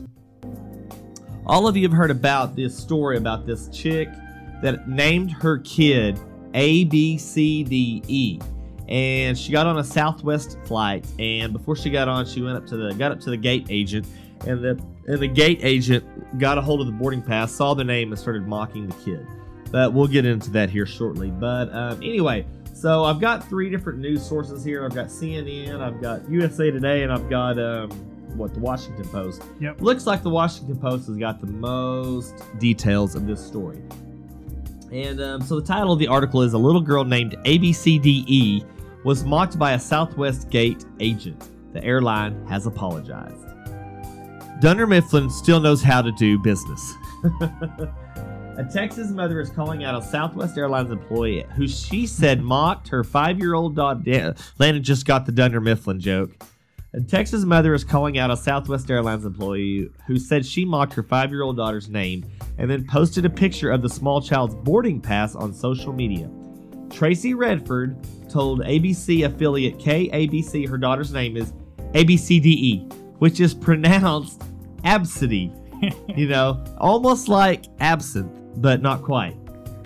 all 1.46 1.66
of 1.66 1.76
you 1.76 1.88
have 1.88 1.96
heard 1.96 2.10
about 2.10 2.56
this 2.56 2.76
story 2.76 3.16
about 3.16 3.46
this 3.46 3.68
chick 3.68 4.08
that 4.62 4.88
named 4.88 5.30
her 5.32 5.58
kid 5.58 6.18
A 6.54 6.84
B 6.84 7.16
C 7.18 7.64
D 7.64 8.02
E. 8.06 8.38
And 8.88 9.36
she 9.36 9.52
got 9.52 9.66
on 9.66 9.78
a 9.78 9.84
Southwest 9.84 10.56
flight, 10.64 11.06
and 11.18 11.52
before 11.52 11.76
she 11.76 11.90
got 11.90 12.08
on, 12.08 12.24
she 12.24 12.40
went 12.40 12.56
up 12.56 12.66
to 12.68 12.76
the 12.76 12.94
got 12.94 13.12
up 13.12 13.20
to 13.20 13.30
the 13.30 13.36
gate 13.36 13.66
agent, 13.68 14.06
and 14.46 14.64
the 14.64 14.82
and 15.06 15.18
the 15.18 15.28
gate 15.28 15.60
agent 15.62 16.38
got 16.38 16.56
a 16.56 16.62
hold 16.62 16.80
of 16.80 16.86
the 16.86 16.92
boarding 16.92 17.20
pass, 17.20 17.52
saw 17.52 17.74
the 17.74 17.84
name, 17.84 18.12
and 18.12 18.18
started 18.18 18.46
mocking 18.46 18.86
the 18.86 18.94
kid. 19.04 19.26
But 19.70 19.92
we'll 19.92 20.06
get 20.06 20.24
into 20.24 20.50
that 20.52 20.70
here 20.70 20.86
shortly. 20.86 21.30
But 21.30 21.70
um, 21.74 22.02
anyway, 22.02 22.46
so 22.78 23.02
I've 23.02 23.20
got 23.20 23.48
three 23.48 23.70
different 23.70 23.98
news 23.98 24.24
sources 24.24 24.62
here. 24.62 24.84
I've 24.84 24.94
got 24.94 25.06
CNN, 25.06 25.80
I've 25.80 26.00
got 26.00 26.28
USA 26.30 26.70
Today, 26.70 27.02
and 27.02 27.12
I've 27.12 27.28
got 27.28 27.58
um, 27.58 27.90
what 28.36 28.54
the 28.54 28.60
Washington 28.60 29.08
Post. 29.08 29.42
Yep. 29.58 29.80
Looks 29.80 30.06
like 30.06 30.22
the 30.22 30.30
Washington 30.30 30.78
Post 30.78 31.08
has 31.08 31.16
got 31.16 31.40
the 31.40 31.48
most 31.48 32.44
details 32.58 33.16
of 33.16 33.26
this 33.26 33.44
story. 33.44 33.82
And 34.92 35.20
um, 35.20 35.42
so 35.42 35.58
the 35.58 35.66
title 35.66 35.92
of 35.92 35.98
the 35.98 36.06
article 36.06 36.42
is 36.42 36.52
A 36.52 36.58
Little 36.58 36.80
Girl 36.80 37.04
Named 37.04 37.36
ABCDE 37.44 38.64
was 39.04 39.24
mocked 39.24 39.58
by 39.58 39.72
a 39.72 39.78
Southwest 39.78 40.48
Gate 40.48 40.84
agent. 41.00 41.48
The 41.72 41.82
airline 41.82 42.46
has 42.46 42.66
apologized. 42.66 43.44
Dunder 44.60 44.86
Mifflin 44.86 45.30
still 45.30 45.58
knows 45.58 45.82
how 45.82 46.00
to 46.00 46.12
do 46.12 46.38
business. 46.38 46.94
a 48.58 48.64
Texas 48.64 49.12
mother 49.12 49.40
is 49.40 49.50
calling 49.50 49.84
out 49.84 49.94
a 49.94 50.04
Southwest 50.04 50.58
Airlines 50.58 50.90
employee 50.90 51.46
who 51.54 51.68
she 51.68 52.08
said 52.08 52.42
mocked 52.42 52.88
her 52.88 53.04
five 53.04 53.38
year 53.38 53.54
old 53.54 53.76
daughter. 53.76 54.34
Landon 54.58 54.82
just 54.82 55.06
got 55.06 55.26
the 55.26 55.32
Dunder 55.32 55.60
Mifflin 55.60 56.00
joke. 56.00 56.32
A 56.92 57.00
Texas 57.00 57.44
mother 57.44 57.72
is 57.72 57.84
calling 57.84 58.18
out 58.18 58.32
a 58.32 58.36
Southwest 58.36 58.90
Airlines 58.90 59.24
employee 59.24 59.88
who 60.08 60.18
said 60.18 60.44
she 60.44 60.64
mocked 60.64 60.92
her 60.94 61.04
five 61.04 61.30
year 61.30 61.42
old 61.42 61.56
daughter's 61.56 61.88
name 61.88 62.26
and 62.58 62.68
then 62.68 62.84
posted 62.84 63.24
a 63.24 63.30
picture 63.30 63.70
of 63.70 63.80
the 63.80 63.88
small 63.88 64.20
child's 64.20 64.56
boarding 64.56 65.00
pass 65.00 65.36
on 65.36 65.54
social 65.54 65.92
media. 65.92 66.28
Tracy 66.90 67.34
Redford 67.34 67.96
told 68.28 68.62
ABC 68.62 69.24
affiliate 69.24 69.78
KABC 69.78 70.68
her 70.68 70.78
daughter's 70.78 71.12
name 71.12 71.36
is 71.36 71.52
ABCDE, 71.92 72.92
which 73.20 73.38
is 73.38 73.54
pronounced 73.54 74.42
absidy. 74.82 75.54
you 76.16 76.26
know, 76.26 76.64
almost 76.78 77.28
like 77.28 77.66
absinthe, 77.78 78.32
but 78.60 78.82
not 78.82 79.02
quite. 79.02 79.36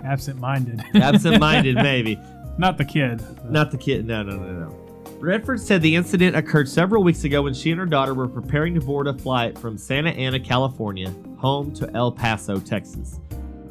Absent 0.03 0.39
minded. 0.39 0.81
Absent 0.95 1.39
minded, 1.39 1.75
maybe. 1.75 2.19
Not 2.57 2.77
the 2.77 2.85
kid. 2.85 3.21
Not 3.49 3.71
the 3.71 3.77
kid. 3.77 4.05
No, 4.05 4.21
no, 4.23 4.35
no, 4.37 4.53
no. 4.67 4.79
Redford 5.19 5.61
said 5.61 5.81
the 5.81 5.95
incident 5.95 6.35
occurred 6.35 6.67
several 6.67 7.01
weeks 7.01 7.23
ago 7.23 7.41
when 7.43 7.53
she 7.53 7.71
and 7.71 7.79
her 7.79 7.85
daughter 7.85 8.13
were 8.13 8.27
preparing 8.27 8.73
to 8.75 8.81
board 8.81 9.07
a 9.07 9.13
flight 9.13 9.57
from 9.57 9.77
Santa 9.77 10.09
Ana, 10.09 10.39
California, 10.39 11.13
home 11.37 11.73
to 11.75 11.89
El 11.95 12.11
Paso, 12.11 12.59
Texas. 12.59 13.21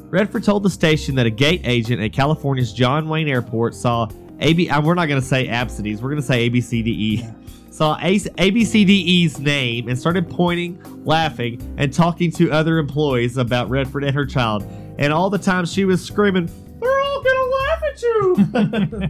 Redford 0.09 0.45
told 0.45 0.63
the 0.63 0.71
station 0.71 1.15
that 1.17 1.27
a 1.27 1.31
gate 1.31 1.61
agent 1.65 2.01
at 2.01 2.13
California's 2.15 2.73
John 2.73 3.09
Wayne 3.09 3.29
Airport 3.29 3.75
saw 3.75 4.09
AB. 4.41 4.71
uh, 4.71 4.81
We're 4.81 4.95
not 4.95 5.07
going 5.09 5.21
to 5.21 5.27
say 5.27 5.47
absides. 5.49 6.01
We're 6.03 6.09
going 6.11 6.21
to 6.23 6.27
say 6.27 6.49
ABCDE. 6.49 7.39
Saw 7.73 7.97
A- 8.03 8.19
ABCDE's 8.19 9.39
name 9.39 9.89
and 9.89 9.99
started 9.99 10.29
pointing, 10.29 10.79
laughing, 11.07 11.75
and 11.79 11.91
talking 11.91 12.31
to 12.33 12.51
other 12.53 12.77
employees 12.77 13.39
about 13.39 13.71
Redford 13.71 14.05
and 14.05 14.15
her 14.15 14.27
child. 14.27 14.63
And 14.99 15.13
all 15.13 15.31
the 15.31 15.39
time 15.39 15.65
she 15.67 15.85
was 15.85 16.03
screaming, 16.05 16.49
"They're 16.81 17.01
all 17.01 17.23
going 17.23 17.37
to 17.37 17.57
laugh 17.59 17.83
at 17.93 18.03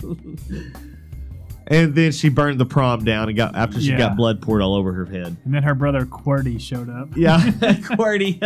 you!" 0.02 0.36
and 1.68 1.94
then 1.94 2.12
she 2.12 2.28
burned 2.28 2.58
the 2.60 2.66
prom 2.66 3.04
down 3.04 3.28
and 3.28 3.36
got 3.36 3.54
after 3.56 3.80
she 3.80 3.90
Yeah. 3.90 3.98
got 3.98 4.16
blood 4.16 4.40
poured 4.42 4.62
all 4.62 4.74
over 4.74 4.92
her 4.92 5.04
head. 5.06 5.36
And 5.44 5.54
then 5.54 5.62
her 5.62 5.74
brother 5.74 6.04
QWERTY 6.06 6.60
showed 6.60 6.88
up. 6.90 7.08
Yeah, 7.16 7.38
QWERTY. 7.50 8.38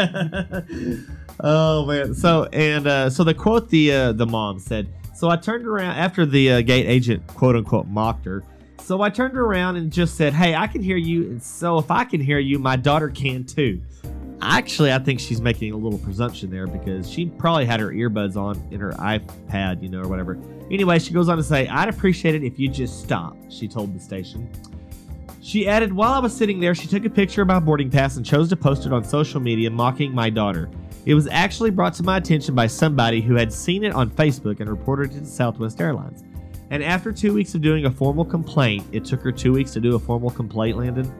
oh 1.41 1.87
man. 1.87 2.15
So 2.15 2.45
and 2.53 2.87
uh, 2.87 3.11
so 3.11 3.25
the 3.25 3.35
quote 3.35 3.69
the 3.71 3.93
uh, 3.93 4.13
the 4.13 4.27
mom 4.27 4.59
said. 4.59 4.89
So 5.15 5.31
I 5.31 5.37
turned 5.37 5.67
around 5.67 5.97
after 5.97 6.27
the 6.27 6.53
uh, 6.53 6.61
gate 6.63 6.87
agent 6.87 7.27
quote 7.27 7.57
unquote 7.57 7.87
mocked 7.87 8.27
her. 8.27 8.43
So 8.83 9.01
I 9.03 9.09
turned 9.11 9.37
around 9.37 9.77
and 9.77 9.91
just 9.93 10.17
said, 10.17 10.33
"Hey, 10.35 10.55
I 10.55 10.67
can 10.69 10.83
hear 10.83 10.97
you, 10.99 11.23
and 11.25 11.43
so 11.43 11.79
if 11.79 11.91
I 11.91 12.05
can 12.05 12.21
hear 12.21 12.39
you, 12.39 12.59
my 12.59 12.77
daughter 12.77 13.09
can 13.09 13.45
too." 13.45 13.81
Actually, 14.43 14.93
I 14.93 14.99
think 14.99 15.19
she's 15.19 15.41
making 15.41 15.73
a 15.73 15.77
little 15.77 15.99
presumption 15.99 16.51
there 16.51 16.67
because 16.67 17.11
she 17.11 17.27
probably 17.27 17.65
had 17.65 17.81
her 17.81 17.91
earbuds 17.91 18.37
on 18.37 18.63
in 18.71 18.81
her 18.81 18.93
iPad, 18.93 19.83
you 19.83 19.89
know, 19.89 20.03
or 20.03 20.09
whatever. 20.09 20.39
Anyway, 20.71 20.99
she 20.99 21.13
goes 21.13 21.29
on 21.29 21.37
to 21.37 21.43
say, 21.43 21.67
"I'd 21.69 21.89
appreciate 21.89 22.35
it 22.35 22.45
if 22.45 22.59
you 22.59 22.69
just 22.69 23.01
stop," 23.03 23.37
she 23.49 23.67
told 23.67 23.95
the 23.95 24.01
station. 24.01 24.49
She 25.47 25.69
added, 25.69 25.93
While 25.93 26.13
I 26.13 26.19
was 26.19 26.37
sitting 26.37 26.59
there, 26.59 26.75
she 26.75 26.89
took 26.89 27.05
a 27.05 27.11
picture 27.11 27.43
of 27.43 27.47
my 27.49 27.61
boarding 27.61 27.89
pass 27.89 28.17
and 28.17 28.27
chose 28.27 28.49
to 28.49 28.57
post 28.57 28.85
it 28.85 28.93
on 28.93 29.05
social 29.05 29.41
media, 29.41 29.71
mocking 29.71 30.13
my 30.13 30.29
daughter. 30.29 30.69
It 31.05 31.15
was 31.15 31.29
actually 31.29 31.71
brought 31.71 31.95
to 31.95 32.03
my 32.03 32.17
attention 32.17 32.57
by 32.57 32.67
somebody 32.67 33.21
who 33.21 33.37
had 33.37 33.53
seen 33.53 33.85
it 33.85 33.93
on 33.93 34.11
Facebook 34.11 34.59
and 34.59 34.69
reported 34.69 35.13
it 35.13 35.21
to 35.21 35.25
Southwest 35.25 35.81
Airlines. 35.81 36.25
And 36.71 36.83
after 36.83 37.13
two 37.13 37.33
weeks 37.33 37.55
of 37.55 37.63
doing 37.63 37.85
a 37.87 37.91
formal 37.93 38.25
complaint, 38.25 38.85
it 38.91 39.05
took 39.05 39.21
her 39.21 39.31
two 39.31 39.53
weeks 39.53 39.73
to 39.75 39.81
do 39.81 39.95
a 39.95 40.01
formal 40.01 40.31
complaint, 40.31 40.79
Landon. 40.79 41.15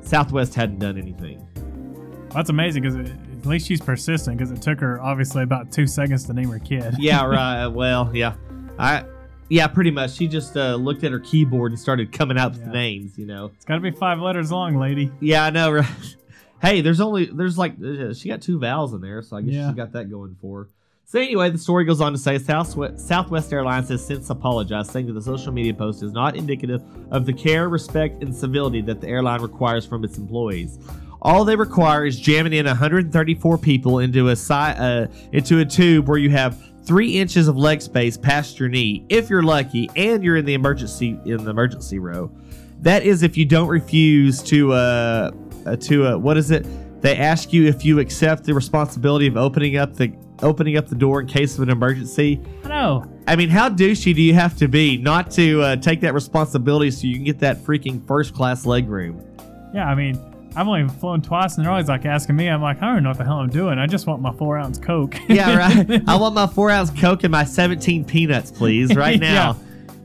Southwest 0.00 0.56
hadn't 0.56 0.80
done 0.80 0.98
anything. 0.98 1.46
That's 2.32 2.50
amazing 2.50 2.82
because 2.82 2.96
at 3.10 3.46
least 3.46 3.66
she's 3.66 3.80
persistent 3.80 4.36
because 4.38 4.50
it 4.50 4.60
took 4.62 4.80
her 4.80 5.00
obviously 5.00 5.42
about 5.42 5.72
two 5.72 5.86
seconds 5.86 6.24
to 6.24 6.32
name 6.32 6.50
her 6.50 6.58
kid. 6.58 6.94
Yeah, 6.98 7.24
right. 7.26 7.66
Well, 7.66 8.10
yeah. 8.14 8.34
I. 8.78 9.04
Yeah, 9.50 9.66
pretty 9.66 9.90
much. 9.90 10.12
She 10.12 10.28
just 10.28 10.58
uh, 10.58 10.74
looked 10.74 11.04
at 11.04 11.12
her 11.12 11.20
keyboard 11.20 11.72
and 11.72 11.80
started 11.80 12.12
coming 12.12 12.36
out 12.38 12.52
with 12.52 12.60
Yeah. 12.66 12.70
names, 12.72 13.16
you 13.16 13.24
know. 13.24 13.46
It's 13.56 13.64
got 13.64 13.76
to 13.76 13.80
be 13.80 13.90
five 13.90 14.18
letters 14.18 14.52
long, 14.52 14.76
lady. 14.76 15.10
Yeah, 15.20 15.44
I 15.44 15.50
know. 15.50 15.72
Right? 15.80 15.86
Hey, 16.60 16.80
there's 16.82 17.00
only 17.00 17.26
there's 17.26 17.56
like 17.56 17.74
uh, 17.82 18.12
she 18.12 18.28
got 18.28 18.42
two 18.42 18.58
vowels 18.58 18.92
in 18.92 19.00
there, 19.00 19.22
so 19.22 19.36
I 19.36 19.42
guess 19.42 19.54
Yeah. 19.54 19.70
she 19.70 19.76
got 19.76 19.92
that 19.92 20.10
going 20.10 20.36
for 20.42 20.64
her. 20.64 20.68
So 21.06 21.18
anyway, 21.20 21.48
the 21.48 21.56
story 21.56 21.84
goes 21.86 22.02
on 22.02 22.12
to 22.12 22.18
say 22.18 22.36
Southwest, 22.38 23.06
Southwest 23.08 23.50
Airlines 23.52 23.88
has 23.88 24.04
since 24.04 24.28
apologized, 24.28 24.90
saying 24.90 25.06
that 25.06 25.12
the 25.14 25.22
social 25.22 25.52
media 25.52 25.72
post 25.72 26.02
is 26.02 26.12
not 26.12 26.36
indicative 26.36 26.82
of 27.10 27.24
the 27.24 27.32
care, 27.32 27.68
respect, 27.70 28.22
and 28.22 28.34
civility 28.36 28.82
that 28.82 29.00
the 29.00 29.08
airline 29.08 29.40
requires 29.40 29.86
from 29.86 30.04
its 30.04 30.18
employees. 30.18 30.78
All 31.20 31.44
they 31.44 31.56
require 31.56 32.06
is 32.06 32.18
jamming 32.18 32.52
in 32.52 32.66
134 32.66 33.58
people 33.58 33.98
into 33.98 34.28
a 34.28 34.36
si- 34.36 34.52
uh, 34.54 35.06
into 35.32 35.58
a 35.60 35.64
tube 35.64 36.08
where 36.08 36.18
you 36.18 36.30
have 36.30 36.56
three 36.84 37.18
inches 37.18 37.48
of 37.48 37.56
leg 37.56 37.82
space 37.82 38.16
past 38.16 38.58
your 38.58 38.68
knee, 38.68 39.04
if 39.08 39.28
you're 39.28 39.42
lucky, 39.42 39.90
and 39.96 40.22
you're 40.22 40.36
in 40.36 40.44
the 40.44 40.54
emergency 40.54 41.18
in 41.24 41.44
the 41.44 41.50
emergency 41.50 41.98
row. 41.98 42.30
That 42.80 43.02
is 43.02 43.22
if 43.22 43.36
you 43.36 43.44
don't 43.44 43.68
refuse 43.68 44.42
to 44.44 44.72
uh, 44.72 45.30
uh 45.66 45.76
to 45.76 46.06
uh, 46.06 46.16
what 46.16 46.36
is 46.36 46.50
it? 46.50 46.66
They 47.00 47.16
ask 47.16 47.52
you 47.52 47.66
if 47.66 47.84
you 47.84 48.00
accept 48.00 48.44
the 48.44 48.54
responsibility 48.54 49.26
of 49.26 49.36
opening 49.36 49.76
up 49.76 49.94
the 49.94 50.12
opening 50.42 50.76
up 50.76 50.88
the 50.88 50.94
door 50.94 51.20
in 51.20 51.26
case 51.26 51.56
of 51.56 51.62
an 51.62 51.70
emergency. 51.70 52.40
I 52.64 52.68
know. 52.68 53.04
I 53.26 53.36
mean, 53.36 53.48
how 53.48 53.68
douchey 53.68 54.14
do 54.14 54.22
you 54.22 54.34
have 54.34 54.56
to 54.58 54.68
be 54.68 54.96
not 54.96 55.30
to 55.32 55.62
uh, 55.62 55.76
take 55.76 56.00
that 56.00 56.14
responsibility 56.14 56.90
so 56.90 57.06
you 57.06 57.14
can 57.14 57.24
get 57.24 57.40
that 57.40 57.58
freaking 57.58 58.06
first 58.06 58.34
class 58.34 58.64
leg 58.64 58.88
room? 58.88 59.24
Yeah, 59.74 59.86
I 59.86 59.94
mean, 59.94 60.14
I've 60.56 60.66
only 60.66 60.88
flown 60.88 61.22
twice 61.22 61.56
and 61.56 61.64
they're 61.64 61.70
always 61.70 61.88
like 61.88 62.04
asking 62.04 62.36
me. 62.36 62.48
I'm 62.48 62.62
like, 62.62 62.82
I 62.82 62.92
don't 62.92 63.02
know 63.02 63.10
what 63.10 63.18
the 63.18 63.24
hell 63.24 63.38
I'm 63.38 63.50
doing. 63.50 63.78
I 63.78 63.86
just 63.86 64.06
want 64.06 64.22
my 64.22 64.32
four 64.32 64.58
ounce 64.58 64.78
Coke. 64.78 65.16
Yeah, 65.28 65.56
right. 65.56 66.02
I 66.08 66.16
want 66.16 66.34
my 66.34 66.46
four 66.46 66.70
ounce 66.70 66.90
Coke 66.90 67.24
and 67.24 67.30
my 67.30 67.44
17 67.44 68.04
peanuts, 68.04 68.50
please, 68.50 68.94
right 68.96 69.20
now. 69.20 69.56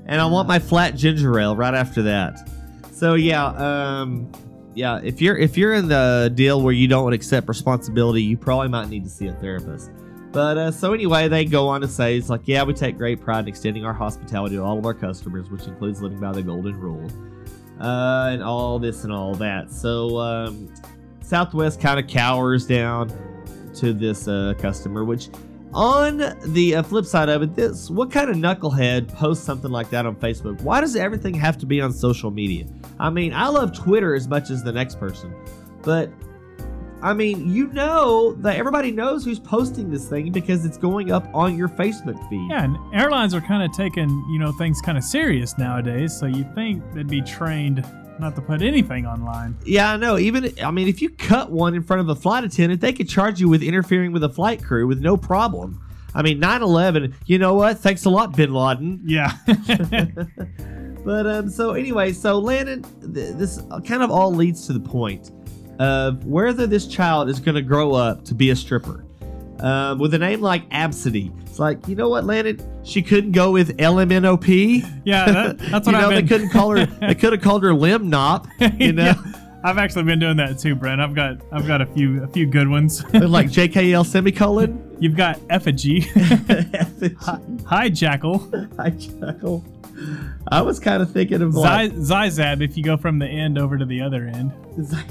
And 0.05 0.19
I 0.19 0.25
want 0.25 0.47
my 0.47 0.59
flat 0.59 0.95
ginger 0.95 1.39
ale 1.39 1.55
right 1.55 1.73
after 1.73 2.03
that. 2.03 2.49
So 2.91 3.15
yeah, 3.15 3.45
um, 3.45 4.31
yeah. 4.75 4.99
If 5.03 5.21
you're 5.21 5.37
if 5.37 5.57
you're 5.57 5.73
in 5.73 5.87
the 5.87 6.31
deal 6.33 6.61
where 6.61 6.73
you 6.73 6.87
don't 6.87 7.13
accept 7.13 7.47
responsibility, 7.47 8.21
you 8.21 8.37
probably 8.37 8.67
might 8.67 8.89
need 8.89 9.03
to 9.05 9.09
see 9.09 9.27
a 9.27 9.33
therapist. 9.33 9.91
But 10.31 10.57
uh, 10.57 10.71
so 10.71 10.93
anyway, 10.93 11.27
they 11.27 11.45
go 11.45 11.67
on 11.67 11.81
to 11.81 11.87
say 11.87 12.17
it's 12.17 12.29
like, 12.29 12.41
yeah, 12.45 12.63
we 12.63 12.73
take 12.73 12.97
great 12.97 13.21
pride 13.21 13.41
in 13.41 13.47
extending 13.47 13.85
our 13.85 13.93
hospitality 13.93 14.55
to 14.55 14.63
all 14.63 14.79
of 14.79 14.85
our 14.85 14.93
customers, 14.93 15.49
which 15.49 15.67
includes 15.67 16.01
living 16.01 16.19
by 16.19 16.31
the 16.31 16.41
golden 16.41 16.79
rule, 16.79 17.07
uh, 17.79 18.29
and 18.31 18.43
all 18.43 18.79
this 18.79 19.03
and 19.03 19.13
all 19.13 19.33
that. 19.35 19.71
So 19.71 20.17
um, 20.17 20.73
Southwest 21.21 21.79
kind 21.79 21.99
of 21.99 22.07
cowers 22.07 22.65
down 22.65 23.11
to 23.75 23.93
this 23.93 24.27
uh, 24.27 24.53
customer, 24.59 25.03
which 25.03 25.29
on 25.73 26.17
the 26.45 26.75
uh, 26.75 26.83
flip 26.83 27.05
side 27.05 27.29
of 27.29 27.41
it, 27.41 27.55
this 27.55 27.89
what 27.89 28.11
kind 28.11 28.29
of 28.29 28.35
knucklehead 28.35 29.07
posts 29.13 29.43
something 29.43 29.71
like 29.71 29.89
that 29.89 30.05
on 30.05 30.15
Facebook? 30.15 30.61
Why 30.61 30.81
does 30.81 30.95
everything 30.95 31.33
have 31.33 31.57
to 31.59 31.65
be 31.65 31.81
on 31.81 31.91
social 31.91 32.29
media? 32.29 32.65
I 32.99 33.09
mean, 33.09 33.33
I 33.33 33.47
love 33.47 33.73
Twitter 33.73 34.13
as 34.13 34.27
much 34.27 34.49
as 34.49 34.63
the 34.63 34.71
next 34.71 34.99
person, 34.99 35.33
But 35.81 36.11
I 37.03 37.13
mean, 37.13 37.53
you 37.53 37.67
know 37.67 38.31
that 38.35 38.55
everybody 38.55 38.89
knows 38.89 39.25
who's 39.25 39.37
posting 39.37 39.91
this 39.91 40.07
thing 40.07 40.31
because 40.31 40.63
it's 40.63 40.77
going 40.77 41.11
up 41.11 41.27
on 41.33 41.57
your 41.57 41.67
Facebook 41.67 42.17
feed. 42.29 42.49
Yeah, 42.49 42.63
and 42.63 42.77
airlines 42.93 43.33
are 43.33 43.41
kind 43.41 43.61
of 43.61 43.75
taking 43.75 44.09
you 44.31 44.39
know 44.39 44.53
things 44.53 44.79
kind 44.79 44.97
of 44.97 45.03
serious 45.03 45.57
nowadays. 45.57 46.17
So 46.17 46.27
you 46.27 46.45
think 46.55 46.81
they'd 46.93 47.05
be 47.05 47.21
trained 47.21 47.85
not 48.19 48.35
to 48.35 48.41
put 48.41 48.61
anything 48.61 49.05
online. 49.05 49.57
Yeah, 49.65 49.91
I 49.91 49.97
know. 49.97 50.17
Even 50.17 50.53
I 50.63 50.71
mean, 50.71 50.87
if 50.87 51.01
you 51.01 51.09
cut 51.09 51.51
one 51.51 51.75
in 51.75 51.83
front 51.83 51.99
of 51.99 52.07
a 52.07 52.15
flight 52.15 52.45
attendant, 52.45 52.79
they 52.79 52.93
could 52.93 53.09
charge 53.09 53.37
you 53.41 53.49
with 53.49 53.61
interfering 53.61 54.13
with 54.13 54.23
a 54.23 54.29
flight 54.29 54.63
crew 54.63 54.87
with 54.87 55.01
no 55.01 55.17
problem. 55.17 55.81
I 56.15 56.21
mean, 56.21 56.39
9/11. 56.39 57.15
You 57.25 57.37
know 57.37 57.53
what? 57.55 57.79
Thanks 57.79 58.05
a 58.05 58.09
lot, 58.09 58.33
Bin 58.33 58.53
Laden. 58.53 59.01
Yeah. 59.03 59.33
But 61.03 61.27
um, 61.27 61.49
so 61.49 61.71
anyway, 61.71 62.13
so 62.13 62.39
Landon, 62.39 62.83
th- 63.13 63.35
this 63.35 63.61
kind 63.85 64.03
of 64.03 64.09
all 64.09 64.33
leads 64.33 64.65
to 64.67 64.73
the 64.73 64.79
point 64.79 65.31
of 65.79 66.25
whether 66.25 66.67
this 66.67 66.87
child 66.87 67.29
is 67.29 67.39
going 67.39 67.55
to 67.55 67.61
grow 67.61 67.93
up 67.93 68.23
to 68.25 68.35
be 68.35 68.49
a 68.51 68.55
stripper. 68.55 69.05
Um, 69.59 69.97
with 69.99 70.13
a 70.13 70.17
name 70.17 70.41
like 70.41 70.67
Absidy, 70.71 71.31
it's 71.47 71.57
like 71.59 71.87
you 71.87 71.95
know 71.95 72.09
what, 72.09 72.25
Landon? 72.25 72.59
She 72.83 73.01
couldn't 73.01 73.31
go 73.31 73.51
with 73.51 73.77
LMNOP. 73.77 75.01
yeah, 75.05 75.25
that, 75.31 75.57
that's 75.71 75.87
you 75.87 75.93
what 75.93 75.99
know, 76.01 76.09
I've 76.09 76.15
they 76.15 76.23
couldn't 76.23 76.49
call 76.49 76.75
her. 76.75 76.85
They 77.07 77.15
could 77.15 77.31
have 77.33 77.41
called 77.41 77.63
her 77.63 77.73
Limb 77.73 78.11
Nop. 78.11 78.47
You 78.79 78.91
know, 78.93 79.03
Yeah, 79.05 79.15
I've 79.63 79.77
actually 79.77 80.03
been 80.03 80.19
doing 80.19 80.35
that 80.37 80.59
too, 80.59 80.75
Brent. 80.75 80.99
I've 80.99 81.13
got 81.15 81.37
I've 81.53 81.65
got 81.65 81.81
a 81.81 81.85
few 81.85 82.23
a 82.23 82.27
few 82.27 82.45
good 82.45 82.67
ones. 82.67 83.03
like 83.13 83.47
JKL 83.47 84.05
semicolon. 84.05 84.97
You've 84.99 85.15
got 85.15 85.39
effigy, 85.49 86.01
hi 87.65 87.89
Jackal, 87.89 88.49
I 88.77 88.89
chuckle. 88.89 89.63
I 90.49 90.61
was 90.61 90.79
kind 90.79 91.01
of 91.01 91.11
thinking 91.11 91.41
of 91.41 91.53
Zy- 91.53 91.59
like 91.59 91.93
Zizab. 91.93 92.61
If 92.61 92.75
you 92.75 92.83
go 92.83 92.97
from 92.97 93.19
the 93.19 93.27
end 93.27 93.57
over 93.57 93.77
to 93.77 93.85
the 93.85 94.01
other 94.01 94.25
end, 94.25 94.51
How- 94.91 95.03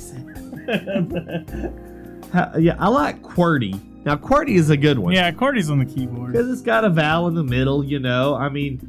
yeah, 2.58 2.76
I 2.78 2.88
like 2.88 3.22
QWERTY. 3.22 4.04
Now 4.04 4.16
QWERTY 4.16 4.56
is 4.56 4.70
a 4.70 4.76
good 4.76 4.98
one. 4.98 5.12
yeah, 5.12 5.30
QWERTY's 5.30 5.70
on 5.70 5.78
the 5.78 5.84
keyboard. 5.84 6.32
because 6.32 6.50
it's 6.50 6.62
got 6.62 6.84
a 6.84 6.90
vowel 6.90 7.28
in 7.28 7.34
the 7.34 7.44
middle. 7.44 7.84
You 7.84 8.00
know, 8.00 8.34
I 8.34 8.48
mean, 8.48 8.80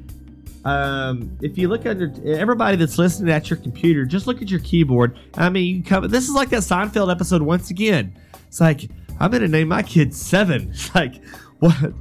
um, 0.65 1.37
if 1.41 1.57
you 1.57 1.67
look 1.67 1.85
under 1.85 2.11
everybody 2.25 2.77
that's 2.77 2.97
listening 2.97 3.31
at 3.31 3.49
your 3.49 3.57
computer, 3.57 4.05
just 4.05 4.27
look 4.27 4.41
at 4.41 4.49
your 4.49 4.61
keyboard. 4.61 5.17
I 5.35 5.49
mean, 5.49 5.77
you 5.77 5.83
come. 5.83 6.07
This 6.07 6.23
is 6.23 6.33
like 6.33 6.49
that 6.49 6.61
Seinfeld 6.61 7.11
episode 7.11 7.41
once 7.41 7.69
again. 7.69 8.15
It's 8.47 8.61
like 8.61 8.89
I'm 9.19 9.31
gonna 9.31 9.47
name 9.47 9.67
my 9.67 9.83
kid 9.83 10.13
Seven. 10.13 10.69
It's 10.73 10.93
like 10.95 11.23
what? 11.59 11.93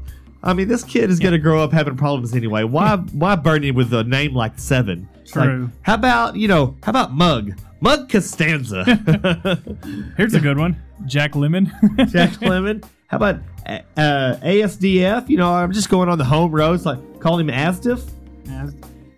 I 0.45 0.55
mean, 0.55 0.69
this 0.69 0.83
kid 0.83 1.11
is 1.11 1.19
gonna 1.19 1.39
grow 1.39 1.63
up 1.63 1.73
having 1.73 1.97
problems 1.97 2.35
anyway. 2.35 2.65
Why? 2.65 2.97
why 3.13 3.37
burden 3.37 3.69
him 3.69 3.75
with 3.75 3.93
a 3.93 4.05
name 4.05 4.35
like 4.35 4.59
Seven? 4.59 5.09
It's 5.21 5.37
like, 5.37 5.49
True. 5.49 5.71
how 5.83 5.95
about 5.95 6.37
you 6.37 6.49
know? 6.49 6.77
How 6.83 6.91
about 6.91 7.13
Mug? 7.13 7.53
Mug 7.83 8.09
Costanza. 8.09 8.85
Here's 10.17 10.35
a 10.35 10.41
good 10.41 10.57
one, 10.57 10.81
Jack 11.05 11.33
Lemmon. 11.33 11.67
Jack 12.13 12.31
Lemmon. 12.35 12.85
How 13.09 13.17
about 13.17 13.41
uh, 13.67 14.37
ASDF? 14.41 15.29
You 15.29 15.37
know, 15.37 15.53
I'm 15.53 15.73
just 15.73 15.91
going 15.91 16.09
on 16.09 16.17
the 16.17 16.25
home 16.25 16.53
roads, 16.53 16.87
like 16.87 17.19
call 17.19 17.41
him 17.41 17.49
Asdiff. 17.49 18.09
yeah, 18.45 18.71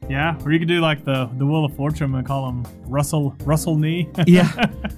yeah, 0.09 0.39
or 0.43 0.51
you 0.51 0.59
could 0.59 0.69
do 0.69 0.81
like 0.81 1.05
the 1.05 1.27
the 1.37 1.45
Wheel 1.45 1.67
of 1.67 1.77
Fortune 1.77 2.15
and 2.15 2.27
call 2.27 2.49
him 2.49 2.67
Russell 2.87 3.37
Russell 3.45 3.77
Knee. 3.77 4.09
Yeah, 4.27 4.51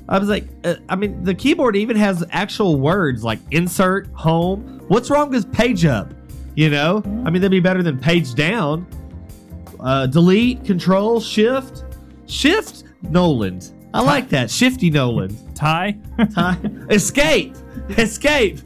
I 0.08 0.20
was 0.20 0.28
like, 0.28 0.44
uh, 0.62 0.76
I 0.88 0.94
mean, 0.94 1.24
the 1.24 1.34
keyboard 1.34 1.74
even 1.74 1.96
has 1.96 2.24
actual 2.30 2.78
words 2.78 3.24
like 3.24 3.40
insert, 3.50 4.06
home. 4.12 4.80
What's 4.86 5.10
wrong 5.10 5.30
with 5.30 5.52
page 5.52 5.84
up? 5.84 6.14
You 6.54 6.70
know, 6.70 7.02
I 7.04 7.30
mean, 7.30 7.42
that'd 7.42 7.50
be 7.50 7.58
better 7.58 7.82
than 7.82 7.98
page 7.98 8.34
down. 8.34 8.86
Uh, 9.80 10.06
delete, 10.06 10.64
control, 10.64 11.20
shift, 11.20 11.82
shift. 12.28 12.84
Noland. 13.10 13.72
I 13.94 14.02
like 14.02 14.28
that. 14.30 14.50
Shifty 14.50 14.90
Noland. 14.90 15.36
Tie. 15.54 15.96
Time. 16.34 16.86
Escape. 16.90 17.54
Escape. 17.90 18.60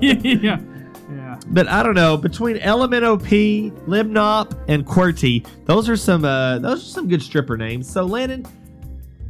yeah. 0.00 0.58
Yeah. 1.12 1.38
But 1.48 1.68
I 1.68 1.82
don't 1.82 1.94
know. 1.94 2.16
Between 2.16 2.56
LMNOP, 2.56 3.70
Limnop, 3.86 4.58
and 4.68 4.86
QWERTY, 4.86 5.46
those 5.66 5.86
are 5.88 5.98
some 5.98 6.24
uh, 6.24 6.58
those 6.58 6.80
are 6.82 6.90
some 6.90 7.08
good 7.08 7.22
stripper 7.22 7.58
names. 7.58 7.90
So 7.90 8.04
Landon, 8.04 8.46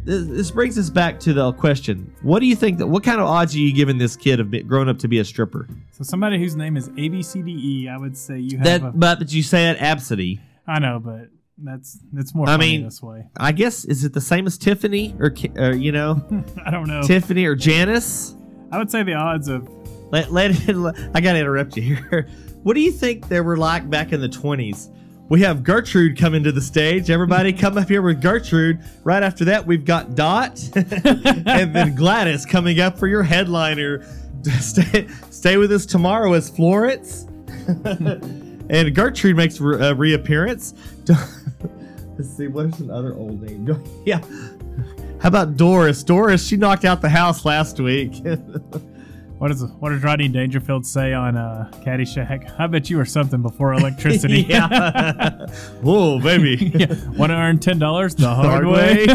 this, 0.05 0.25
this 0.27 0.51
brings 0.53 0.79
us 0.79 0.89
back 0.89 1.19
to 1.21 1.33
the 1.33 1.53
question: 1.55 2.15
What 2.23 2.39
do 2.39 2.47
you 2.47 2.55
think? 2.55 2.79
That 2.79 2.87
what 2.87 3.03
kind 3.03 3.21
of 3.21 3.27
odds 3.27 3.55
are 3.57 3.59
you 3.59 3.73
giving 3.75 3.99
this 3.99 4.15
kid 4.17 4.39
of 4.39 4.55
growing 4.69 4.89
up 4.89 4.99
to 5.01 5.09
be 5.09 5.19
a 5.19 5.25
stripper? 5.25 5.67
So 5.91 6.05
somebody 6.05 6.39
whose 6.39 6.55
name 6.55 6.77
is 6.77 6.89
A 6.97 7.09
B 7.09 7.23
C 7.23 7.43
D 7.43 7.51
E, 7.53 7.89
I 7.89 7.97
would 7.97 8.17
say 8.17 8.39
you 8.39 8.59
have. 8.59 8.65
That, 8.65 8.83
a, 8.83 8.93
but 8.93 9.19
but 9.19 9.33
you 9.33 9.43
say 9.43 9.65
that 9.65 9.79
Absidy. 9.79 10.39
I 10.67 10.79
know, 10.79 11.01
but 11.01 11.29
that's 11.59 11.99
that's 12.13 12.35
more 12.35 12.49
I 12.49 12.57
mean- 12.57 12.85
this 12.85 13.03
way. 13.03 13.27
I 13.37 13.53
guess 13.53 13.85
is 13.85 14.05
it 14.05 14.13
the 14.13 14.21
same 14.21 14.47
as 14.47 14.59
Tiffany 14.59 15.15
or 15.19 15.33
or 15.57 15.63
uh, 15.65 15.75
you 15.75 15.93
know 15.93 16.23
I 16.67 16.71
don't 16.71 16.89
know. 16.89 17.03
Tiffany 17.03 17.45
or 17.47 17.55
Janice? 17.55 18.35
I 18.73 18.79
would 18.79 18.91
say 18.91 19.03
the 19.05 19.15
odds 19.15 19.49
of 19.49 19.69
Let, 20.11 20.33
let, 20.33 20.51
I 21.15 21.21
gotta 21.21 21.39
interrupt 21.39 21.77
you 21.77 21.83
here. 21.97 22.29
What 22.65 22.73
do 22.73 22.81
you 22.81 22.93
think 22.93 23.29
they 23.29 23.43
were 23.43 23.59
like 23.59 23.91
back 23.91 24.15
in 24.15 24.23
the 24.23 24.29
20s? 24.29 24.89
We 25.29 25.43
have 25.43 25.63
Gertrude 25.63 26.17
coming 26.17 26.43
to 26.45 26.51
the 26.51 26.63
stage. 26.63 27.11
Everybody 27.11 27.53
come 27.53 27.77
up 27.77 27.91
here 27.91 28.01
with 28.01 28.23
Gertrude. 28.23 28.81
Right 29.05 29.23
after 29.23 29.45
that, 29.45 29.67
we've 29.67 29.85
got 29.85 30.15
Dot 30.15 30.59
and 30.75 31.75
then 31.75 31.95
Gladys 31.95 32.47
coming 32.47 32.81
up 32.81 32.99
for 32.99 33.07
your 33.07 33.23
headliner. 33.23 34.03
Stay, 34.61 35.07
stay 35.31 35.59
with 35.59 35.73
us 35.73 35.85
tomorrow 35.85 36.33
as 36.33 36.49
Florence. 36.49 37.27
and 38.71 38.95
Gertrude 38.95 39.37
makes 39.37 39.61
a 39.61 39.91
uh, 39.91 39.95
reappearance. 39.95 40.73
Let's 42.17 42.31
see, 42.37 42.47
what 42.49 42.67
is 42.67 42.81
another 42.81 43.15
old 43.15 43.43
name? 43.43 43.67
Yeah. 44.05 44.21
How 45.21 45.29
about 45.29 45.57
Doris? 45.57 46.03
Doris, 46.03 46.47
she 46.47 46.57
knocked 46.57 46.85
out 46.85 47.01
the 47.01 47.09
house 47.09 47.45
last 47.47 47.81
week. 47.81 48.13
what 49.39 49.51
is 49.51 49.65
what 49.79 49.91
does 49.91 50.03
Rodney 50.03 50.29
Dangerfield 50.29 50.85
say 50.85 51.15
on 51.15 51.37
uh, 51.37 51.71
Caddyshack? 51.77 52.55
I 52.59 52.67
bet 52.67 52.91
you 52.91 52.99
were 52.99 53.07
something 53.07 53.41
before 53.41 53.73
electricity. 53.73 54.43
yeah. 54.43 55.47
Whoa, 55.81 56.19
baby. 56.21 56.73
yeah. 56.75 56.95
Want 57.17 57.31
to 57.31 57.37
earn 57.37 57.59
ten 57.59 57.79
dollars 57.79 58.15
the 58.17 58.29
hard, 58.35 58.65
Hard 58.65 58.67
way? 58.67 59.07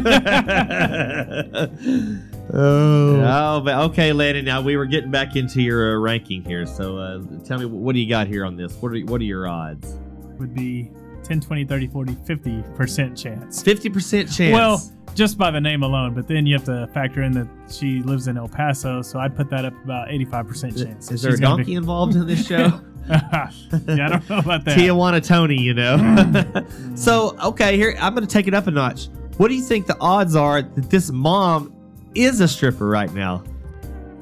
oh. 2.53 3.21
Oh, 3.21 3.61
but 3.61 3.75
okay, 3.91 4.11
Landon. 4.11 4.45
Now 4.45 4.61
we 4.61 4.77
were 4.77 4.85
getting 4.87 5.11
back 5.11 5.35
into 5.35 5.61
your 5.61 5.93
uh, 5.95 5.99
ranking 5.99 6.43
here. 6.43 6.65
So 6.65 6.97
uh, 6.97 7.21
tell 7.45 7.59
me, 7.59 7.65
what 7.65 7.93
do 7.93 7.99
you 7.99 8.09
got 8.09 8.25
here 8.27 8.45
on 8.45 8.55
this? 8.55 8.73
What 8.77 8.93
are 8.93 8.99
what 9.01 9.21
are 9.21 9.25
your 9.25 9.47
odds? 9.47 9.95
Would 10.39 10.55
be 10.55 10.89
10, 11.29 11.41
20, 11.41 11.65
30, 11.65 11.87
40, 11.87 12.15
50 12.25 12.63
percent 12.75 13.17
chance. 13.17 13.61
Fifty 13.61 13.87
percent 13.87 14.31
chance. 14.31 14.51
Well, 14.51 14.81
just 15.13 15.37
by 15.37 15.51
the 15.51 15.61
name 15.61 15.83
alone, 15.83 16.15
but 16.15 16.27
then 16.27 16.47
you 16.47 16.55
have 16.55 16.65
to 16.65 16.87
factor 16.91 17.21
in 17.21 17.31
that 17.33 17.47
she 17.71 18.01
lives 18.01 18.27
in 18.27 18.35
El 18.35 18.47
Paso, 18.47 19.03
so 19.03 19.19
I'd 19.19 19.35
put 19.35 19.47
that 19.51 19.63
up 19.63 19.73
about 19.83 20.11
eighty-five 20.11 20.47
percent 20.47 20.75
chance. 20.75 21.11
is 21.11 21.21
there 21.21 21.35
a 21.35 21.37
donkey 21.37 21.65
be- 21.65 21.75
involved 21.75 22.15
in 22.15 22.25
this 22.25 22.47
show? 22.47 22.81
yeah, 23.09 23.51
I 23.51 24.09
don't 24.09 24.29
know 24.29 24.39
about 24.39 24.65
that. 24.65 24.77
Tijuana 24.77 25.25
Tony, 25.25 25.61
you 25.61 25.75
know. 25.75 26.65
so 26.95 27.37
okay, 27.43 27.77
here 27.77 27.95
I'm 27.99 28.15
going 28.15 28.25
to 28.25 28.33
take 28.33 28.47
it 28.47 28.55
up 28.55 28.65
a 28.65 28.71
notch. 28.71 29.09
What 29.37 29.49
do 29.49 29.53
you 29.53 29.63
think 29.63 29.85
the 29.85 29.97
odds 30.01 30.35
are 30.35 30.63
that 30.63 30.89
this 30.89 31.11
mom 31.11 31.75
is 32.15 32.39
a 32.41 32.47
stripper 32.47 32.87
right 32.87 33.13
now? 33.13 33.43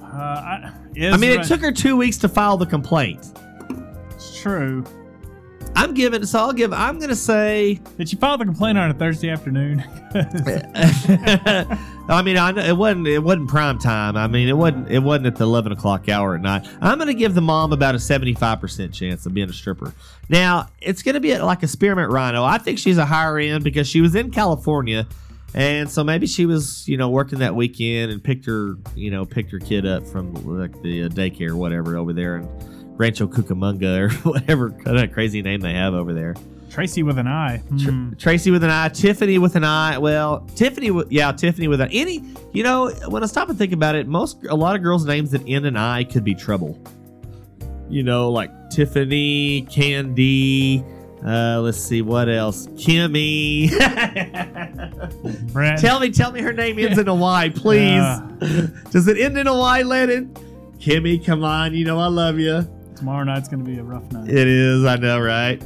Uh, 0.03 0.07
I, 0.15 0.73
is 0.93 1.13
I 1.13 1.17
mean, 1.17 1.39
it 1.39 1.45
took 1.45 1.61
her 1.61 1.71
two 1.71 1.95
weeks 1.95 2.17
to 2.19 2.27
file 2.29 2.57
the 2.57 2.65
complaint. 2.65 3.31
It's 4.11 4.39
true. 4.41 4.83
I'm 5.77 5.93
giving, 5.93 6.25
so 6.25 6.39
I'll 6.39 6.53
give. 6.53 6.73
I'm 6.73 6.97
going 6.97 7.11
to 7.11 7.15
say. 7.15 7.79
Did 7.99 8.11
you 8.11 8.17
file 8.17 8.35
the 8.39 8.45
complaint 8.45 8.79
on 8.79 8.89
a 8.89 8.95
Thursday 8.95 9.29
afternoon? 9.29 9.83
I 12.09 12.21
mean, 12.23 12.35
I 12.35 12.49
know 12.49 12.63
it 12.63 12.75
wasn't 12.75 13.05
it 13.05 13.19
wasn't 13.19 13.47
prime 13.47 13.77
time. 13.77 14.17
I 14.17 14.25
mean, 14.27 14.49
it 14.49 14.57
wasn't 14.57 14.89
it 14.89 15.03
wasn't 15.03 15.27
at 15.27 15.35
the 15.35 15.43
eleven 15.43 15.71
o'clock 15.71 16.09
hour 16.09 16.33
at 16.33 16.41
night. 16.41 16.67
I'm 16.81 16.97
going 16.97 17.09
to 17.09 17.13
give 17.13 17.35
the 17.35 17.41
mom 17.41 17.73
about 17.73 17.93
a 17.93 17.99
seventy 17.99 18.33
five 18.33 18.59
percent 18.59 18.91
chance 18.91 19.27
of 19.27 19.35
being 19.35 19.51
a 19.51 19.53
stripper. 19.53 19.93
Now, 20.29 20.67
it's 20.81 21.03
going 21.03 21.13
to 21.13 21.21
be 21.21 21.37
like 21.37 21.61
a 21.61 21.67
spearmint 21.67 22.09
rhino. 22.09 22.43
I 22.43 22.57
think 22.57 22.79
she's 22.79 22.97
a 22.97 23.05
higher 23.05 23.37
end 23.37 23.63
because 23.63 23.87
she 23.87 24.01
was 24.01 24.15
in 24.15 24.31
California, 24.31 25.05
and 25.53 25.91
so 25.91 26.03
maybe 26.03 26.25
she 26.25 26.47
was 26.47 26.87
you 26.87 26.97
know 26.97 27.11
working 27.11 27.37
that 27.37 27.55
weekend 27.55 28.11
and 28.11 28.23
picked 28.23 28.47
her 28.47 28.77
you 28.95 29.11
know 29.11 29.25
picked 29.25 29.51
her 29.51 29.59
kid 29.59 29.85
up 29.85 30.07
from 30.07 30.33
like 30.43 30.81
the 30.81 31.07
daycare 31.09 31.49
or 31.49 31.55
whatever 31.55 31.97
over 31.97 32.13
there 32.13 32.37
in 32.37 32.49
Rancho 32.97 33.27
Cucamonga 33.27 33.99
or 33.99 34.09
whatever 34.29 34.71
kind 34.71 34.97
of 34.99 35.11
crazy 35.13 35.41
name 35.41 35.61
they 35.61 35.73
have 35.73 35.93
over 35.93 36.13
there. 36.13 36.35
Tracy 36.69 37.01
with 37.01 37.17
an 37.17 37.27
eye. 37.27 37.61
Tr- 37.79 37.89
Hmm. 37.91 38.13
Tracy 38.15 38.51
with 38.51 38.63
an 38.63 38.69
eye, 38.69 38.89
Tiffany 38.89 39.39
with 39.39 39.55
an 39.55 39.63
eye. 39.63 39.97
Well, 39.97 40.41
Tiffany, 40.55 40.91
with, 40.91 41.11
yeah, 41.11 41.31
Tiffany 41.31 41.67
with 41.67 41.81
an 41.81 41.89
any. 41.91 42.21
You 42.51 42.63
know, 42.63 42.89
when 43.07 43.23
I 43.23 43.25
stop 43.27 43.49
and 43.49 43.57
think 43.57 43.71
about 43.71 43.95
it, 43.95 44.07
most 44.07 44.37
a 44.49 44.55
lot 44.55 44.75
of 44.75 44.83
girls' 44.83 45.05
names 45.05 45.31
that 45.31 45.41
end 45.47 45.65
in 45.65 45.77
I 45.77 46.03
could 46.03 46.23
be 46.23 46.35
trouble. 46.35 46.77
You 47.89 48.03
know, 48.03 48.29
like 48.29 48.51
Tiffany, 48.69 49.61
Candy. 49.71 50.83
Uh, 51.25 51.61
let's 51.61 51.79
see 51.79 52.01
what 52.03 52.29
else. 52.29 52.67
Kimmy. 52.67 53.69
Tell 55.79 55.99
me, 55.99 56.09
tell 56.11 56.31
me 56.31 56.41
her 56.41 56.53
name 56.53 56.77
ends 56.79 56.97
in 56.97 57.07
a 57.07 57.15
Y, 57.15 57.49
please. 57.55 57.79
Yeah. 57.79 58.21
Does 58.91 59.07
it 59.07 59.17
end 59.17 59.37
in 59.37 59.47
a 59.47 59.57
Y, 59.57 59.81
Lennon? 59.81 60.33
Kimmy, 60.79 61.23
come 61.25 61.43
on. 61.43 61.73
You 61.73 61.85
know 61.85 61.99
I 61.99 62.07
love 62.07 62.39
you. 62.39 62.67
Tomorrow 62.97 63.23
night's 63.25 63.47
going 63.47 63.63
to 63.63 63.69
be 63.69 63.77
a 63.79 63.83
rough 63.83 64.11
night. 64.11 64.29
It 64.29 64.47
is, 64.47 64.83
I 64.85 64.95
know, 64.95 65.19
right? 65.19 65.61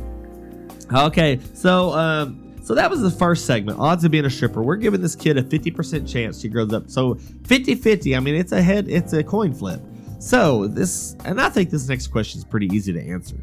Okay, 0.94 1.40
so 1.54 1.92
um, 1.94 2.54
So 2.64 2.76
that 2.76 2.90
was 2.90 3.02
the 3.02 3.10
first 3.12 3.46
segment. 3.46 3.80
Odds 3.80 4.04
of 4.04 4.12
being 4.12 4.26
a 4.26 4.30
stripper. 4.30 4.62
We're 4.62 4.76
giving 4.76 5.02
this 5.02 5.16
kid 5.16 5.38
a 5.38 5.44
50% 5.44 6.12
chance 6.12 6.42
she 6.42 6.50
grows 6.50 6.74
up. 6.74 6.90
So 6.90 7.16
50-50. 7.16 8.16
I 8.16 8.20
mean, 8.20 8.36
it's 8.36 8.52
a 8.52 8.62
head, 8.62 8.90
it's 8.90 9.14
a 9.14 9.24
coin 9.24 9.54
flip. 9.54 9.82
So 10.20 10.68
this, 10.68 11.16
and 11.26 11.42
I 11.42 11.50
think 11.50 11.70
this 11.70 11.88
next 11.88 12.08
question 12.08 12.40
is 12.40 12.46
pretty 12.46 12.68
easy 12.68 12.94
to 12.94 13.02
answer. 13.02 13.38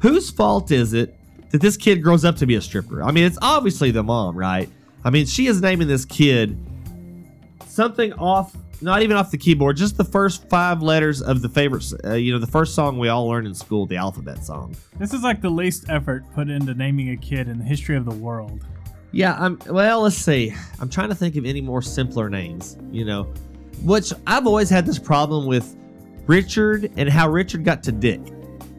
Whose 0.00 0.30
fault 0.30 0.70
is 0.70 0.92
it 0.92 1.16
that 1.50 1.60
this 1.60 1.76
kid 1.76 2.02
grows 2.02 2.24
up 2.24 2.36
to 2.36 2.46
be 2.46 2.56
a 2.56 2.60
stripper? 2.60 3.02
I 3.02 3.12
mean, 3.12 3.24
it's 3.24 3.38
obviously 3.40 3.92
the 3.92 4.02
mom, 4.02 4.36
right? 4.36 4.68
I 5.04 5.10
mean, 5.10 5.26
she 5.26 5.46
is 5.46 5.60
naming 5.62 5.88
this 5.88 6.04
kid 6.04 6.58
something 7.66 8.12
off, 8.14 8.54
not 8.82 9.02
even 9.02 9.16
off 9.16 9.30
the 9.30 9.38
keyboard, 9.38 9.76
just 9.76 9.96
the 9.96 10.04
first 10.04 10.48
five 10.48 10.82
letters 10.82 11.22
of 11.22 11.42
the 11.42 11.48
favorite, 11.48 11.84
uh, 12.04 12.14
you 12.14 12.32
know, 12.32 12.38
the 12.38 12.46
first 12.46 12.74
song 12.74 12.98
we 12.98 13.08
all 13.08 13.26
learned 13.26 13.46
in 13.46 13.54
school, 13.54 13.86
the 13.86 13.96
alphabet 13.96 14.44
song. 14.44 14.74
This 14.98 15.14
is 15.14 15.22
like 15.22 15.40
the 15.40 15.50
least 15.50 15.88
effort 15.88 16.24
put 16.34 16.50
into 16.50 16.74
naming 16.74 17.10
a 17.10 17.16
kid 17.16 17.48
in 17.48 17.58
the 17.58 17.64
history 17.64 17.96
of 17.96 18.04
the 18.04 18.14
world. 18.14 18.64
Yeah, 19.12 19.36
I'm. 19.38 19.58
Well, 19.66 20.02
let's 20.02 20.16
see. 20.16 20.54
I'm 20.80 20.88
trying 20.88 21.10
to 21.10 21.14
think 21.14 21.36
of 21.36 21.44
any 21.44 21.60
more 21.60 21.82
simpler 21.82 22.30
names. 22.30 22.78
You 22.90 23.04
know, 23.04 23.24
which 23.82 24.12
I've 24.26 24.46
always 24.46 24.70
had 24.70 24.86
this 24.86 24.98
problem 24.98 25.46
with 25.46 25.76
Richard 26.26 26.90
and 26.96 27.08
how 27.08 27.28
Richard 27.28 27.64
got 27.64 27.82
to 27.84 27.92
Dick. 27.92 28.20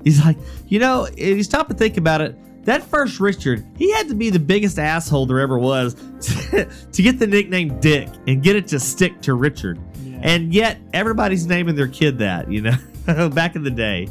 He's 0.03 0.23
like, 0.25 0.37
you 0.67 0.79
know, 0.79 1.05
if 1.05 1.37
you 1.37 1.43
stop 1.43 1.69
and 1.69 1.77
think 1.77 1.97
about 1.97 2.21
it, 2.21 2.35
that 2.65 2.83
first 2.83 3.19
Richard, 3.19 3.65
he 3.77 3.91
had 3.91 4.07
to 4.07 4.15
be 4.15 4.29
the 4.29 4.39
biggest 4.39 4.79
asshole 4.79 5.25
there 5.25 5.39
ever 5.39 5.59
was 5.59 5.95
to, 5.95 6.69
to 6.91 7.01
get 7.01 7.19
the 7.19 7.27
nickname 7.27 7.79
Dick 7.79 8.09
and 8.27 8.41
get 8.41 8.55
it 8.55 8.67
to 8.69 8.79
stick 8.79 9.21
to 9.21 9.33
Richard. 9.33 9.79
Yeah. 10.03 10.19
And 10.21 10.53
yet, 10.53 10.79
everybody's 10.93 11.45
naming 11.45 11.75
their 11.75 11.87
kid 11.87 12.17
that. 12.19 12.51
You 12.51 12.61
know, 12.61 13.29
back 13.29 13.55
in 13.55 13.63
the 13.63 13.71
day. 13.71 14.07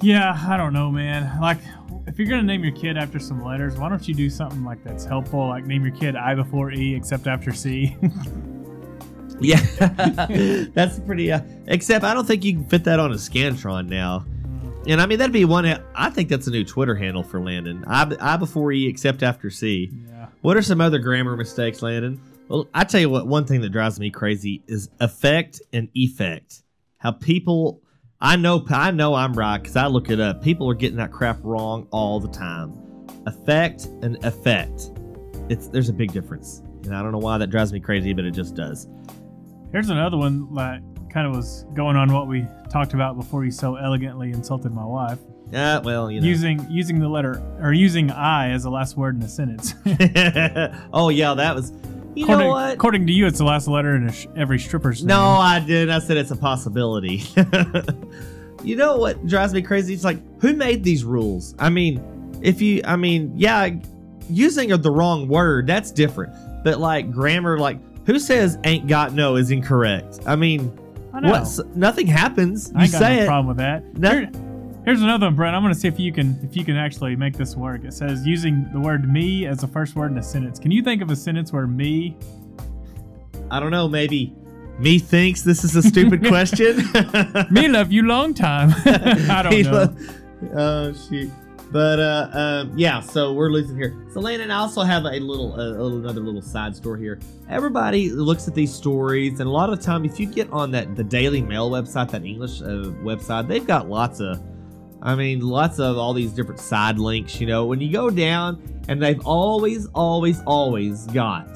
Yeah, 0.00 0.36
I 0.48 0.56
don't 0.56 0.72
know, 0.72 0.90
man. 0.90 1.40
Like, 1.40 1.58
if 2.06 2.18
you're 2.18 2.28
gonna 2.28 2.42
name 2.42 2.64
your 2.64 2.74
kid 2.74 2.96
after 2.96 3.18
some 3.18 3.42
letters, 3.42 3.76
why 3.76 3.88
don't 3.88 4.06
you 4.06 4.14
do 4.14 4.28
something 4.28 4.64
like 4.64 4.82
that's 4.82 5.04
helpful? 5.04 5.48
Like 5.48 5.64
name 5.66 5.84
your 5.84 5.94
kid 5.94 6.16
I 6.16 6.34
before 6.34 6.72
E, 6.72 6.94
except 6.94 7.26
after 7.26 7.52
C. 7.52 7.96
Yeah, 9.40 9.60
that's 10.72 11.00
pretty. 11.00 11.32
Uh, 11.32 11.40
except 11.66 12.04
I 12.04 12.14
don't 12.14 12.26
think 12.26 12.44
you 12.44 12.54
can 12.54 12.64
fit 12.64 12.84
that 12.84 13.00
on 13.00 13.10
a 13.10 13.16
Scantron 13.16 13.88
now. 13.88 14.24
And 14.86 15.00
I 15.00 15.06
mean 15.06 15.18
that'd 15.18 15.32
be 15.32 15.44
one. 15.44 15.66
I 15.94 16.10
think 16.10 16.28
that's 16.28 16.46
a 16.46 16.50
new 16.50 16.64
Twitter 16.64 16.94
handle 16.94 17.22
for 17.22 17.40
Landon. 17.40 17.84
I, 17.86 18.16
I 18.20 18.36
before 18.36 18.72
E, 18.72 18.88
except 18.88 19.22
after 19.22 19.48
C. 19.50 19.90
yeah. 20.08 20.26
What 20.40 20.56
are 20.56 20.62
some 20.62 20.80
other 20.80 20.98
grammar 20.98 21.36
mistakes, 21.36 21.82
Landon? 21.82 22.20
Well, 22.48 22.68
I 22.74 22.84
tell 22.84 23.00
you 23.00 23.08
what. 23.08 23.26
One 23.26 23.44
thing 23.44 23.60
that 23.60 23.70
drives 23.70 24.00
me 24.00 24.10
crazy 24.10 24.62
is 24.66 24.90
effect 25.00 25.60
and 25.72 25.88
effect. 25.94 26.62
How 26.98 27.12
people. 27.12 27.80
I 28.20 28.36
know. 28.36 28.64
I 28.70 28.90
know 28.90 29.14
I'm 29.14 29.32
right 29.34 29.58
because 29.58 29.76
I 29.76 29.86
look 29.86 30.10
it 30.10 30.20
up. 30.20 30.42
People 30.42 30.68
are 30.70 30.74
getting 30.74 30.98
that 30.98 31.12
crap 31.12 31.38
wrong 31.42 31.86
all 31.90 32.20
the 32.20 32.28
time. 32.28 32.72
Effect 33.26 33.86
and 34.02 34.22
effect. 34.24 34.90
It's 35.48 35.68
there's 35.68 35.88
a 35.88 35.92
big 35.92 36.12
difference, 36.12 36.62
and 36.84 36.94
I 36.94 37.02
don't 37.02 37.12
know 37.12 37.18
why 37.18 37.38
that 37.38 37.50
drives 37.50 37.72
me 37.72 37.80
crazy, 37.80 38.12
but 38.12 38.24
it 38.24 38.32
just 38.32 38.54
does. 38.54 38.88
Here's 39.72 39.88
another 39.88 40.18
one 40.18 40.52
that 40.54 40.82
kind 41.12 41.26
of 41.26 41.34
was 41.36 41.64
going 41.74 41.96
on 41.96 42.12
what 42.12 42.26
we 42.26 42.46
talked 42.70 42.94
about 42.94 43.16
before 43.16 43.44
you 43.44 43.50
so 43.50 43.76
elegantly 43.76 44.30
insulted 44.30 44.72
my 44.72 44.84
wife. 44.84 45.18
Uh, 45.54 45.80
well, 45.84 46.10
you 46.10 46.20
know. 46.20 46.26
Using 46.26 46.66
using 46.70 46.98
the 46.98 47.08
letter 47.08 47.42
or 47.60 47.72
using 47.74 48.10
I 48.10 48.50
as 48.50 48.62
the 48.62 48.70
last 48.70 48.96
word 48.96 49.16
in 49.16 49.22
a 49.22 49.28
sentence. 49.28 49.74
oh 50.92 51.10
yeah, 51.10 51.34
that 51.34 51.54
was. 51.54 51.72
You 52.14 52.24
according, 52.24 52.46
know 52.46 52.52
what? 52.52 52.74
according 52.74 53.06
to 53.06 53.12
you, 53.12 53.26
it's 53.26 53.38
the 53.38 53.44
last 53.44 53.68
letter 53.68 53.94
in 53.96 54.08
a 54.08 54.12
sh- 54.12 54.26
every 54.36 54.58
stripper's 54.58 55.02
No, 55.02 55.16
name. 55.16 55.40
I 55.40 55.60
did. 55.60 55.88
I 55.90 55.98
said 55.98 56.16
it's 56.18 56.30
a 56.30 56.36
possibility. 56.36 57.22
you 58.62 58.76
know 58.76 58.96
what 58.98 59.26
drives 59.26 59.52
me 59.54 59.62
crazy? 59.62 59.94
It's 59.94 60.04
like 60.04 60.18
who 60.40 60.54
made 60.54 60.84
these 60.84 61.04
rules? 61.04 61.54
I 61.58 61.70
mean, 61.70 62.02
if 62.42 62.60
you, 62.60 62.82
I 62.84 62.96
mean, 62.96 63.32
yeah, 63.34 63.70
using 64.28 64.68
the 64.68 64.90
wrong 64.90 65.28
word 65.28 65.66
that's 65.66 65.90
different. 65.90 66.32
But 66.64 66.78
like 66.80 67.10
grammar, 67.10 67.58
like 67.58 67.78
who 68.06 68.18
says 68.18 68.58
"ain't 68.64 68.86
got 68.88 69.12
no" 69.14 69.36
is 69.36 69.50
incorrect? 69.50 70.20
I 70.26 70.36
mean, 70.36 70.76
I 71.14 71.20
know. 71.20 71.30
what's 71.30 71.58
nothing 71.74 72.06
happens. 72.06 72.70
You 72.72 72.78
I 72.80 72.82
ain't 72.84 72.92
got 72.92 72.98
say 72.98 73.16
no 73.16 73.22
it. 73.22 73.26
problem 73.26 73.46
with 73.48 73.56
that. 73.58 73.98
No- 73.98 74.10
Here- 74.10 74.30
here's 74.84 75.02
another 75.02 75.26
one, 75.26 75.36
Brent. 75.36 75.54
I'm 75.54 75.62
gonna 75.62 75.74
see 75.74 75.88
if 75.88 75.98
you 76.00 76.12
can 76.12 76.38
if 76.42 76.56
you 76.56 76.64
can 76.64 76.76
actually 76.76 77.14
make 77.16 77.36
this 77.36 77.54
work. 77.56 77.84
It 77.84 77.92
says 77.92 78.26
using 78.26 78.66
the 78.72 78.80
word 78.80 79.08
"me" 79.10 79.46
as 79.46 79.58
the 79.58 79.68
first 79.68 79.94
word 79.96 80.10
in 80.12 80.18
a 80.18 80.22
sentence. 80.22 80.58
Can 80.58 80.70
you 80.70 80.82
think 80.82 81.02
of 81.02 81.10
a 81.10 81.16
sentence 81.16 81.52
where 81.52 81.66
"me"? 81.66 82.16
I 83.50 83.60
don't 83.60 83.70
know. 83.70 83.88
Maybe 83.88 84.34
me 84.78 84.98
thinks 84.98 85.42
this 85.42 85.64
is 85.64 85.76
a 85.76 85.82
stupid 85.82 86.24
question. 86.26 86.76
me 87.50 87.68
love 87.68 87.92
you 87.92 88.02
long 88.06 88.32
time. 88.32 88.72
I 88.86 89.42
don't 89.42 89.52
He 89.52 89.62
know. 89.62 89.72
lo- 89.72 89.96
oh 90.54 90.92
shoot. 90.94 91.30
But 91.72 92.00
uh, 92.00 92.28
um, 92.32 92.78
yeah, 92.78 93.00
so 93.00 93.32
we're 93.32 93.48
losing 93.48 93.76
here. 93.76 94.06
So 94.12 94.20
Landon, 94.20 94.50
I 94.50 94.58
also 94.58 94.82
have 94.82 95.06
a 95.06 95.18
little, 95.18 95.54
uh, 95.54 95.70
a 95.70 95.80
little, 95.80 95.98
another 96.00 96.20
little 96.20 96.42
side 96.42 96.76
story 96.76 97.00
here. 97.00 97.18
Everybody 97.48 98.10
looks 98.10 98.46
at 98.46 98.54
these 98.54 98.72
stories, 98.72 99.40
and 99.40 99.48
a 99.48 99.50
lot 99.50 99.70
of 99.70 99.80
time, 99.80 100.04
if 100.04 100.20
you 100.20 100.26
get 100.26 100.50
on 100.50 100.70
that 100.72 100.94
the 100.94 101.02
Daily 101.02 101.40
Mail 101.40 101.70
website, 101.70 102.10
that 102.10 102.24
English 102.24 102.60
uh, 102.60 102.92
website, 103.02 103.48
they've 103.48 103.66
got 103.66 103.88
lots 103.88 104.20
of, 104.20 104.38
I 105.00 105.14
mean, 105.14 105.40
lots 105.40 105.78
of 105.78 105.96
all 105.96 106.12
these 106.12 106.32
different 106.32 106.60
side 106.60 106.98
links. 106.98 107.40
You 107.40 107.46
know, 107.46 107.64
when 107.64 107.80
you 107.80 107.90
go 107.90 108.10
down, 108.10 108.62
and 108.88 109.00
they've 109.00 109.24
always, 109.26 109.86
always, 109.94 110.42
always 110.46 111.06
got 111.06 111.48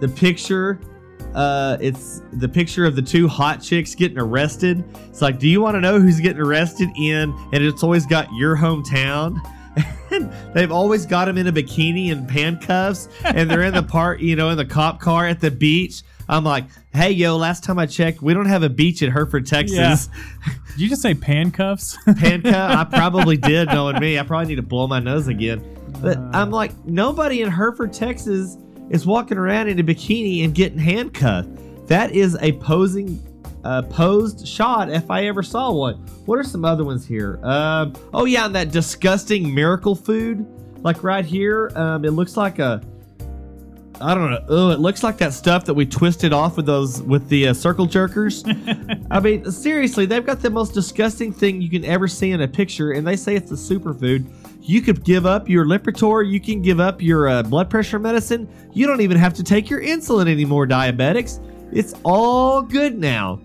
the 0.00 0.08
picture 0.08 0.78
uh, 1.34 1.76
it's 1.80 2.22
the 2.32 2.48
picture 2.48 2.84
of 2.84 2.96
the 2.96 3.02
two 3.02 3.28
hot 3.28 3.60
chicks 3.62 3.94
getting 3.94 4.18
arrested. 4.18 4.84
It's 5.08 5.20
like, 5.22 5.38
do 5.38 5.48
you 5.48 5.60
want 5.60 5.74
to 5.76 5.80
know 5.80 6.00
who's 6.00 6.20
getting 6.20 6.40
arrested 6.42 6.88
in? 6.96 7.32
And 7.52 7.62
it's 7.64 7.82
always 7.82 8.06
got 8.06 8.32
your 8.34 8.56
hometown. 8.56 9.38
And 10.10 10.32
they've 10.54 10.72
always 10.72 11.04
got 11.04 11.26
them 11.26 11.36
in 11.36 11.46
a 11.48 11.52
bikini 11.52 12.10
and 12.10 12.28
handcuffs, 12.30 13.10
and 13.24 13.48
they're 13.50 13.60
in 13.62 13.74
the 13.74 13.82
part, 13.96 14.20
you 14.20 14.36
know, 14.36 14.48
in 14.48 14.56
the 14.56 14.64
cop 14.64 15.00
car 15.00 15.26
at 15.26 15.38
the 15.38 15.50
beach. 15.50 16.00
I'm 16.30 16.44
like, 16.44 16.64
hey, 16.94 17.10
yo, 17.10 17.36
last 17.36 17.62
time 17.62 17.78
I 17.78 17.84
checked, 17.84 18.22
we 18.22 18.32
don't 18.32 18.46
have 18.46 18.62
a 18.62 18.70
beach 18.70 19.02
in 19.02 19.10
Hereford, 19.12 19.46
Texas. 19.46 20.08
Did 20.72 20.80
you 20.80 20.88
just 20.88 21.02
say 21.02 21.12
handcuffs? 21.14 21.98
Handcuff, 22.06 22.54
I 22.54 22.84
probably 22.84 23.36
did, 23.36 23.68
knowing 23.68 24.00
me. 24.00 24.18
I 24.18 24.22
probably 24.22 24.46
need 24.46 24.56
to 24.56 24.62
blow 24.62 24.86
my 24.86 24.98
nose 24.98 25.28
again. 25.28 25.62
But 26.00 26.16
Uh. 26.16 26.30
I'm 26.32 26.50
like, 26.50 26.72
nobody 26.86 27.42
in 27.42 27.50
Hereford, 27.50 27.92
Texas 27.92 28.56
is 28.90 29.06
walking 29.06 29.38
around 29.38 29.68
in 29.68 29.78
a 29.78 29.82
bikini 29.82 30.44
and 30.44 30.54
getting 30.54 30.78
handcuffed. 30.78 31.48
That 31.88 32.12
is 32.12 32.36
a 32.40 32.52
posing, 32.52 33.22
uh, 33.64 33.82
posed 33.82 34.46
shot 34.46 34.90
if 34.90 35.10
I 35.10 35.26
ever 35.26 35.42
saw 35.42 35.72
one. 35.72 35.94
What 36.26 36.38
are 36.38 36.44
some 36.44 36.64
other 36.64 36.84
ones 36.84 37.06
here? 37.06 37.40
Um, 37.42 37.94
oh 38.12 38.24
yeah, 38.24 38.46
and 38.46 38.54
that 38.54 38.70
disgusting 38.70 39.54
miracle 39.54 39.94
food, 39.94 40.46
like 40.82 41.02
right 41.02 41.24
here. 41.24 41.70
Um, 41.74 42.04
it 42.04 42.10
looks 42.10 42.36
like 42.36 42.58
a. 42.58 42.82
I 44.00 44.14
don't 44.14 44.30
know. 44.30 44.44
Oh, 44.48 44.70
it 44.70 44.78
looks 44.78 45.02
like 45.02 45.18
that 45.18 45.32
stuff 45.32 45.64
that 45.64 45.74
we 45.74 45.84
twisted 45.84 46.32
off 46.32 46.56
with 46.56 46.66
those 46.66 47.02
with 47.02 47.28
the 47.28 47.48
uh, 47.48 47.54
circle 47.54 47.86
jerkers. 47.86 48.44
I 49.10 49.18
mean, 49.18 49.50
seriously, 49.50 50.06
they've 50.06 50.24
got 50.24 50.40
the 50.40 50.50
most 50.50 50.72
disgusting 50.72 51.32
thing 51.32 51.60
you 51.60 51.68
can 51.68 51.84
ever 51.84 52.06
see 52.06 52.30
in 52.30 52.40
a 52.42 52.46
picture, 52.46 52.92
and 52.92 53.04
they 53.04 53.16
say 53.16 53.34
it's 53.34 53.50
a 53.50 53.54
superfood. 53.54 54.30
You 54.68 54.82
could 54.82 55.02
give 55.02 55.24
up 55.24 55.48
your 55.48 55.64
Lipitor, 55.64 56.30
you 56.30 56.40
can 56.40 56.60
give 56.60 56.78
up 56.78 57.00
your 57.00 57.26
uh, 57.26 57.42
blood 57.42 57.70
pressure 57.70 57.98
medicine. 57.98 58.46
You 58.74 58.86
don't 58.86 59.00
even 59.00 59.16
have 59.16 59.32
to 59.34 59.42
take 59.42 59.70
your 59.70 59.80
insulin 59.80 60.28
anymore, 60.28 60.66
diabetics. 60.66 61.42
It's 61.72 61.94
all 62.04 62.60
good 62.60 62.98
now. 62.98 63.40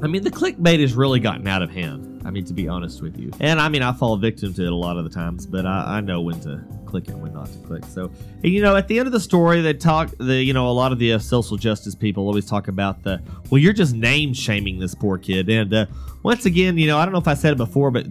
I 0.00 0.06
mean, 0.06 0.22
the 0.22 0.30
clickbait 0.30 0.80
has 0.80 0.94
really 0.94 1.18
gotten 1.18 1.48
out 1.48 1.60
of 1.60 1.72
hand. 1.72 2.22
I 2.24 2.30
mean, 2.30 2.44
to 2.44 2.52
be 2.52 2.68
honest 2.68 3.02
with 3.02 3.18
you. 3.18 3.32
And 3.40 3.60
I 3.60 3.68
mean, 3.68 3.82
I 3.82 3.92
fall 3.92 4.16
victim 4.16 4.54
to 4.54 4.62
it 4.64 4.70
a 4.70 4.76
lot 4.76 4.96
of 4.96 5.02
the 5.02 5.10
times, 5.10 5.44
but 5.44 5.66
I, 5.66 5.96
I 5.96 6.00
know 6.00 6.20
when 6.20 6.38
to 6.42 6.62
click 6.86 7.08
and 7.08 7.20
when 7.20 7.32
not 7.32 7.46
to 7.46 7.58
click. 7.58 7.84
So, 7.86 8.08
and, 8.44 8.52
you 8.52 8.62
know, 8.62 8.76
at 8.76 8.86
the 8.86 9.00
end 9.00 9.08
of 9.08 9.12
the 9.12 9.18
story, 9.18 9.60
they 9.60 9.74
talk, 9.74 10.12
the 10.18 10.36
you 10.36 10.52
know, 10.52 10.68
a 10.68 10.70
lot 10.70 10.92
of 10.92 11.00
the 11.00 11.14
uh, 11.14 11.18
social 11.18 11.56
justice 11.56 11.96
people 11.96 12.28
always 12.28 12.46
talk 12.46 12.68
about 12.68 13.02
the, 13.02 13.20
well, 13.50 13.58
you're 13.58 13.72
just 13.72 13.96
name 13.96 14.34
shaming 14.34 14.78
this 14.78 14.94
poor 14.94 15.18
kid. 15.18 15.50
And 15.50 15.74
uh, 15.74 15.86
once 16.22 16.46
again, 16.46 16.78
you 16.78 16.86
know, 16.86 16.96
I 16.96 17.04
don't 17.04 17.12
know 17.12 17.18
if 17.18 17.26
I 17.26 17.34
said 17.34 17.54
it 17.54 17.58
before, 17.58 17.90
but 17.90 18.06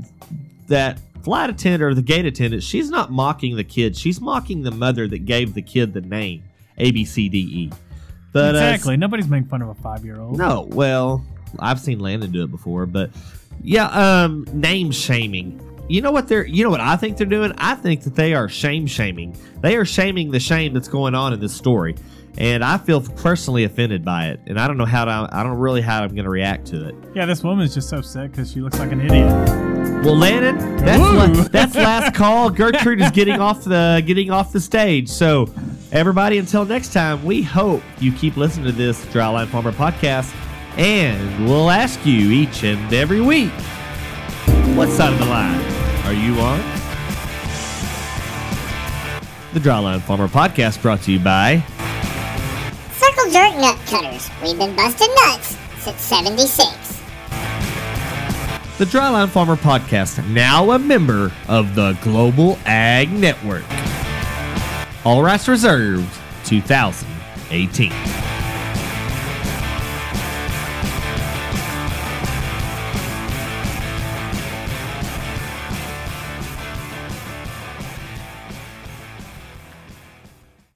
that 0.67 0.99
flight 1.25 1.49
attendant 1.49 1.81
or 1.81 1.95
the 1.95 2.03
gate 2.03 2.25
attendant, 2.25 2.61
she's 2.61 2.89
not 2.89 3.11
mocking 3.11 3.55
the 3.55 3.63
kid. 3.63 3.97
She's 3.97 4.21
mocking 4.21 4.61
the 4.61 4.71
mother 4.71 5.07
that 5.07 5.25
gave 5.25 5.55
the 5.55 5.61
kid 5.63 5.93
the 5.93 6.01
name 6.01 6.43
A, 6.77 6.91
B, 6.91 7.03
C, 7.03 7.27
D, 7.27 7.39
E. 7.39 7.71
But, 8.31 8.55
uh, 8.55 8.59
exactly. 8.59 8.95
Nobody's 8.95 9.27
making 9.27 9.49
fun 9.49 9.63
of 9.63 9.69
a 9.69 9.73
five 9.73 10.05
year 10.05 10.21
old. 10.21 10.38
no, 10.38 10.67
well, 10.71 11.25
I've 11.59 11.79
seen 11.79 11.99
Landon 11.99 12.31
do 12.31 12.43
it 12.43 12.51
before, 12.51 12.85
but 12.85 13.09
yeah, 13.63 13.88
um, 13.88 14.45
name 14.53 14.91
shaming. 14.91 15.59
You 15.88 16.01
know 16.01 16.11
what 16.11 16.27
they're 16.27 16.45
you 16.45 16.63
know 16.63 16.69
what 16.69 16.81
I 16.81 16.95
think 16.95 17.17
they're 17.17 17.27
doing? 17.27 17.53
I 17.57 17.75
think 17.75 18.03
that 18.03 18.15
they 18.15 18.33
are 18.33 18.47
shame 18.47 18.88
shaming. 18.88 19.35
They 19.61 19.77
are 19.77 19.85
shaming 19.85 20.31
the 20.31 20.39
shame 20.39 20.73
that's 20.73 20.88
going 20.88 21.15
on 21.15 21.33
in 21.33 21.39
this 21.39 21.53
story. 21.53 21.95
And 22.38 22.63
I 22.65 22.77
feel 22.77 23.01
personally 23.01 23.63
offended 23.63 24.03
by 24.03 24.27
it. 24.27 24.41
And 24.47 24.59
I 24.59 24.67
don't 24.67 24.77
know 24.77 24.85
how 24.85 25.05
to 25.05 25.29
I 25.31 25.43
don't 25.43 25.57
really 25.57 25.81
how 25.81 26.03
I'm 26.03 26.15
gonna 26.15 26.29
react 26.29 26.67
to 26.67 26.89
it. 26.89 26.95
Yeah, 27.13 27.25
this 27.25 27.43
woman's 27.43 27.73
just 27.73 27.89
so 27.89 28.01
sick 28.01 28.31
because 28.31 28.51
she 28.51 28.61
looks 28.61 28.77
like 28.79 28.91
an 28.91 29.01
idiot. 29.01 29.74
Well, 30.03 30.15
Landon, 30.17 30.57
that's 30.77 30.99
la- 31.01 31.43
that's 31.47 31.75
last 31.75 32.13
call. 32.13 32.49
Gertrude 32.49 33.01
is 33.01 33.11
getting 33.11 33.39
off 33.41 33.63
the 33.63 34.03
getting 34.05 34.29
off 34.29 34.51
the 34.51 34.59
stage. 34.59 35.09
So, 35.09 35.51
everybody, 35.91 36.37
until 36.37 36.63
next 36.65 36.93
time, 36.93 37.23
we 37.25 37.41
hope 37.41 37.81
you 37.99 38.11
keep 38.11 38.37
listening 38.37 38.67
to 38.67 38.71
this 38.71 39.03
Dryline 39.05 39.47
Farmer 39.47 39.71
podcast, 39.71 40.31
and 40.77 41.45
we'll 41.47 41.71
ask 41.71 42.05
you 42.05 42.29
each 42.31 42.63
and 42.63 42.93
every 42.93 43.21
week, 43.21 43.51
what 44.75 44.89
side 44.89 45.11
of 45.13 45.19
the 45.19 45.25
line 45.25 45.59
are 46.05 46.13
you 46.13 46.39
on? 46.39 46.59
The 49.53 49.59
Dryline 49.61 50.01
Farmer 50.01 50.27
Podcast 50.27 50.81
brought 50.81 51.01
to 51.03 51.13
you 51.13 51.19
by 51.19 51.63
Circle 52.91 53.31
Jerk 53.31 53.55
Nut 53.55 53.79
Cutters. 53.87 54.29
We've 54.43 54.57
been 54.59 54.75
busting 54.75 55.07
nuts 55.25 55.57
since 55.79 56.01
76. 56.01 56.84
The 58.77 58.83
Dryland 58.83 59.29
Farmer 59.29 59.55
Podcast, 59.55 60.27
now 60.27 60.71
a 60.71 60.79
member 60.79 61.31
of 61.47 61.75
the 61.75 61.97
Global 62.01 62.59
Ag 62.65 63.09
Network. 63.09 63.63
All 65.05 65.23
rights 65.23 65.47
reserved 65.47 66.13
2018. 66.43 68.24